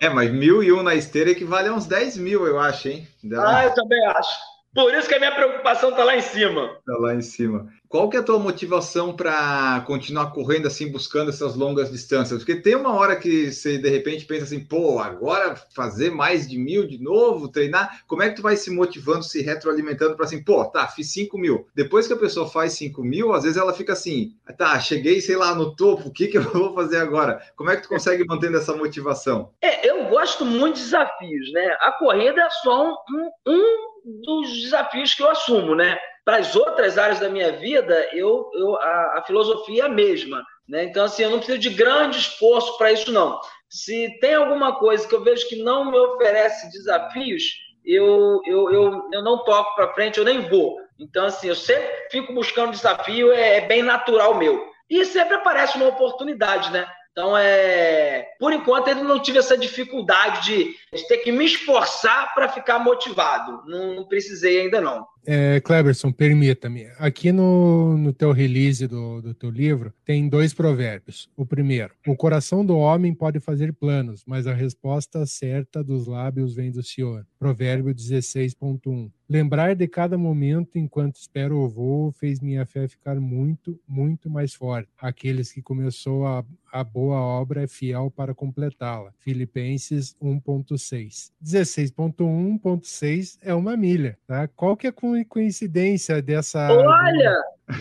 [0.00, 3.08] É, mas mil e um na esteira equivale a uns 10 mil, eu acho, hein?
[3.36, 4.34] Ah, eu também acho.
[4.74, 6.76] Por isso que a minha preocupação está lá em cima.
[6.78, 7.68] Está lá em cima.
[7.94, 12.40] Qual que é a tua motivação para continuar correndo assim, buscando essas longas distâncias?
[12.40, 16.58] Porque tem uma hora que você de repente pensa assim, pô, agora fazer mais de
[16.58, 20.42] mil de novo, treinar, como é que tu vai se motivando, se retroalimentando para assim,
[20.42, 21.68] pô, tá, fiz 5 mil.
[21.72, 25.36] Depois que a pessoa faz 5 mil, às vezes ela fica assim, tá, cheguei, sei
[25.36, 27.40] lá, no topo, o que, que eu vou fazer agora?
[27.54, 29.52] Como é que tu consegue mantendo essa motivação?
[29.62, 31.76] É, eu gosto muito de desafios, né?
[31.80, 35.96] A corrida é só um, um dos desafios que eu assumo, né?
[36.24, 40.42] Para as outras áreas da minha vida, eu, eu a, a filosofia é a mesma.
[40.68, 40.84] Né?
[40.84, 43.38] Então, assim, eu não preciso de grande esforço para isso, não.
[43.68, 47.42] Se tem alguma coisa que eu vejo que não me oferece desafios,
[47.84, 50.78] eu, eu, eu, eu não toco para frente, eu nem vou.
[50.98, 54.72] Então, assim, eu sempre fico buscando desafio, é, é bem natural meu.
[54.88, 56.86] E sempre aparece uma oportunidade, né?
[57.14, 60.44] Então, é, por enquanto, eu não tive essa dificuldade
[60.92, 63.62] de, ter que me esforçar para ficar motivado.
[63.66, 65.06] Não, não, precisei ainda, não.
[65.26, 66.86] É, Cleberson, permita-me.
[66.98, 71.30] Aqui no, no teu release do, do teu livro, tem dois provérbios.
[71.36, 76.54] O primeiro, o coração do homem pode fazer planos, mas a resposta certa dos lábios
[76.54, 77.26] vem do Senhor.
[77.38, 79.10] Provérbio 16.1.
[79.28, 84.52] Lembrar de cada momento enquanto espero o voo fez minha fé ficar muito, muito mais
[84.52, 84.90] forte.
[84.98, 89.14] Aqueles que começou a, a boa obra é fiel para completá-la.
[89.18, 91.30] Filipenses 1.6.
[91.42, 94.46] 16.1.6 é uma milha, tá?
[94.48, 96.68] Qual que é a coincidência dessa...
[96.70, 97.36] Olha,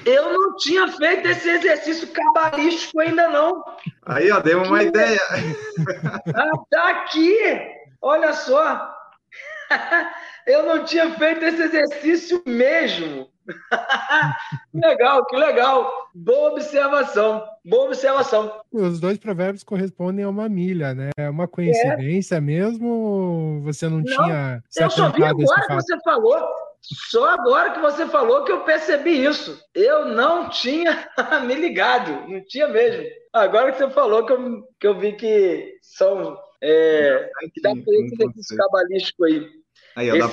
[0.05, 3.63] eu não tinha feito esse exercício cabalístico ainda não.
[4.05, 5.19] Aí, ó, deu uma ideia.
[6.35, 7.37] Ah, tá aqui!
[8.01, 8.93] Olha só!
[10.45, 13.29] Eu não tinha feito esse exercício mesmo.
[14.73, 15.91] legal, que legal.
[16.13, 17.43] Boa observação.
[17.65, 18.61] Boa observação.
[18.71, 21.11] Os dois provérbios correspondem a uma milha, né?
[21.17, 22.41] É uma coincidência é.
[22.41, 23.61] mesmo?
[23.63, 24.63] Você não, não tinha.
[24.77, 26.45] eu só vi agora que você falou.
[26.83, 29.57] Só agora que você falou que eu percebi isso.
[29.73, 31.09] Eu não tinha
[31.47, 33.05] me ligado, não tinha mesmo.
[33.31, 36.37] Agora que você falou que eu, que eu vi que são.
[36.61, 39.63] É, que dá para esse exercício cabalístico aí.
[39.95, 40.27] Aí, ó,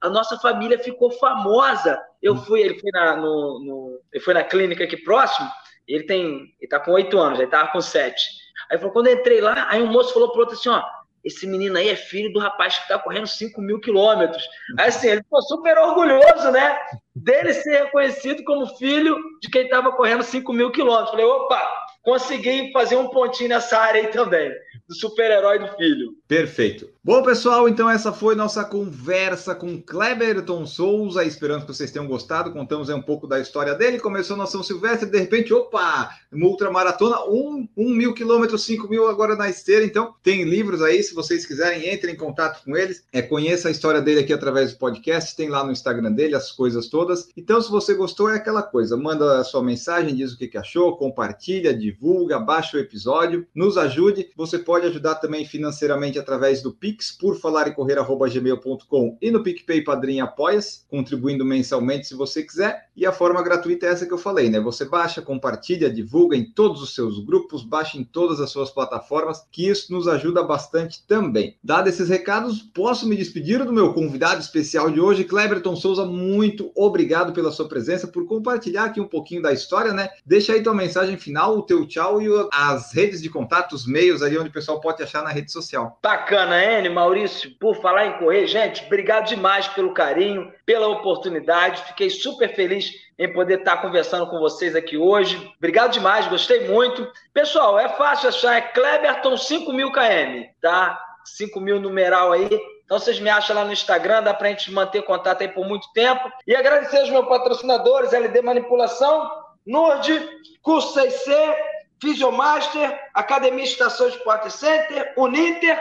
[0.02, 2.00] a nossa família ficou famosa.
[2.22, 2.44] Eu hum.
[2.44, 5.50] fui, ele foi na, no, no, ele foi na clínica aqui próximo,
[5.88, 8.24] ele tem, ele tá com oito anos, ele tava com sete.
[8.70, 10.84] Aí falou, quando eu entrei lá, aí um moço falou pro outro assim, ó,
[11.28, 14.44] esse menino aí é filho do rapaz que tá correndo 5 mil quilômetros.
[14.80, 16.78] Assim, ele ficou super orgulhoso, né?
[17.16, 21.12] Dele ser reconhecido como filho de quem estava correndo 5 mil quilômetros.
[21.12, 21.62] Falei, opa,
[22.02, 24.50] consegui fazer um pontinho nessa área aí também,
[24.88, 26.14] do super-herói do filho.
[26.28, 26.90] Perfeito.
[27.08, 31.24] Bom, pessoal, então essa foi nossa conversa com Kleberton Souza.
[31.24, 32.52] Esperando que vocês tenham gostado.
[32.52, 33.98] Contamos aí um pouco da história dele.
[33.98, 39.08] Começou na São Silvestre, de repente, opa, uma ultramaratona, um, um mil quilômetros, cinco mil
[39.08, 39.86] agora na esteira.
[39.86, 43.06] Então, tem livros aí, se vocês quiserem, entrem em contato com eles.
[43.14, 45.34] É, conheça a história dele aqui através do podcast.
[45.34, 47.30] Tem lá no Instagram dele as coisas todas.
[47.38, 48.98] Então, se você gostou, é aquela coisa.
[48.98, 53.78] Manda a sua mensagem, diz o que, que achou, compartilha, divulga, baixa o episódio, nos
[53.78, 54.30] ajude.
[54.36, 59.84] Você pode ajudar também financeiramente através do Pix, por falar e correr@gmail.com e no PicPay
[59.84, 62.88] Padrinho Apoias, contribuindo mensalmente se você quiser.
[62.96, 64.60] E a forma gratuita é essa que eu falei, né?
[64.60, 69.46] Você baixa, compartilha, divulga em todos os seus grupos, baixa em todas as suas plataformas,
[69.52, 71.56] que isso nos ajuda bastante também.
[71.64, 76.06] Dado esses recados, posso me despedir do meu convidado especial de hoje, Cleberton Souza.
[76.06, 80.10] Muito obrigado pela sua presença, por compartilhar aqui um pouquinho da história, né?
[80.26, 84.22] Deixa aí tua mensagem final, o teu tchau e as redes de contato, os meios
[84.22, 86.00] ali onde o pessoal pode achar na rede social.
[86.02, 91.84] Bacana, Enio, Maurício, por falar em correr, gente, obrigado demais pelo carinho, pela oportunidade.
[91.84, 95.52] Fiquei super feliz em poder estar conversando com vocês aqui hoje.
[95.58, 97.12] Obrigado demais, gostei muito.
[97.34, 101.00] Pessoal, é fácil achar, é Kleberton 5000 km, tá?
[101.26, 102.48] 5000 numeral aí.
[102.86, 105.92] Então vocês me acham lá no Instagram, dá pra gente manter contato aí por muito
[105.94, 106.32] tempo.
[106.48, 109.30] E agradecer aos meus patrocinadores, LD Manipulação,
[109.66, 110.26] Nord,
[110.62, 111.56] Curso 6C,
[112.02, 115.78] Fisiomaster, Academia Estação Sport Center, Uninter,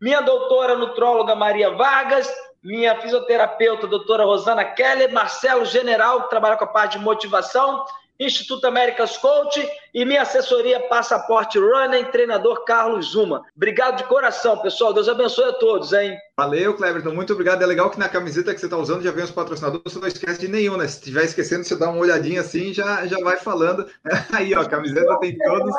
[0.00, 2.30] minha doutora nutróloga Maria Vargas,
[2.62, 7.84] minha fisioterapeuta doutora Rosana Keller, Marcelo General, que trabalha com a parte de motivação,
[8.18, 13.44] Instituto Américas Coach e minha assessoria Passaporte Running, treinador Carlos Zuma.
[13.54, 14.94] Obrigado de coração, pessoal.
[14.94, 16.16] Deus abençoe a todos, hein?
[16.36, 17.14] Valeu, Cleverton.
[17.14, 17.62] Muito obrigado.
[17.62, 20.08] É legal que na camiseta que você está usando já vem os patrocinadores, você não
[20.08, 20.88] esquece de nenhum, né?
[20.88, 23.86] Se estiver esquecendo, você dá uma olhadinha assim já já vai falando.
[24.32, 25.74] Aí, ó, a camiseta tem todos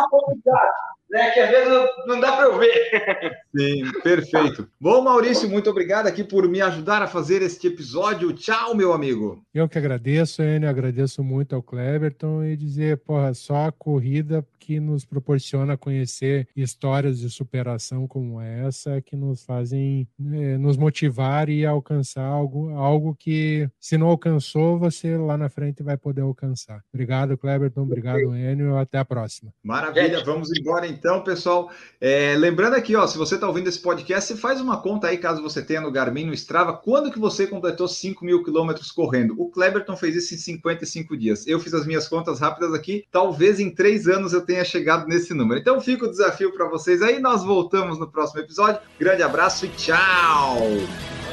[1.10, 1.32] né?
[1.32, 1.74] Que às vezes
[2.06, 3.38] não dá para eu ver.
[3.56, 4.68] Sim, perfeito.
[4.80, 8.34] Bom, Maurício, muito obrigado aqui por me ajudar a fazer este episódio.
[8.34, 9.44] Tchau, meu amigo.
[9.54, 14.82] Eu que agradeço, Enio, agradeço muito ao Cleverton e dizer, porra, só a corrida que
[14.82, 21.66] nos proporciona conhecer histórias de superação como essa que nos fazem né, nos motivar e
[21.66, 26.84] alcançar algo, algo que se não alcançou, você lá na frente vai poder alcançar.
[26.94, 27.84] Obrigado, Cleberton.
[27.84, 28.76] Obrigado, Enio.
[28.76, 29.54] Até a próxima.
[29.64, 30.22] Maravilha.
[30.26, 31.72] Vamos embora então, pessoal.
[32.00, 35.18] É, lembrando aqui, ó, se você está ouvindo esse podcast, você faz uma conta aí,
[35.18, 39.36] caso você tenha no Garmin, no Strava, quando que você completou 5 mil quilômetros correndo?
[39.38, 41.48] O Cleberton fez isso em 55 dias.
[41.48, 43.06] Eu fiz as minhas contas rápidas aqui.
[43.12, 45.60] Talvez em três anos eu tenha chegado nesse número.
[45.60, 47.20] Então fica o desafio para vocês aí.
[47.20, 48.82] Nós voltamos no próximo episódio.
[49.00, 51.27] Grande abraço e tchau!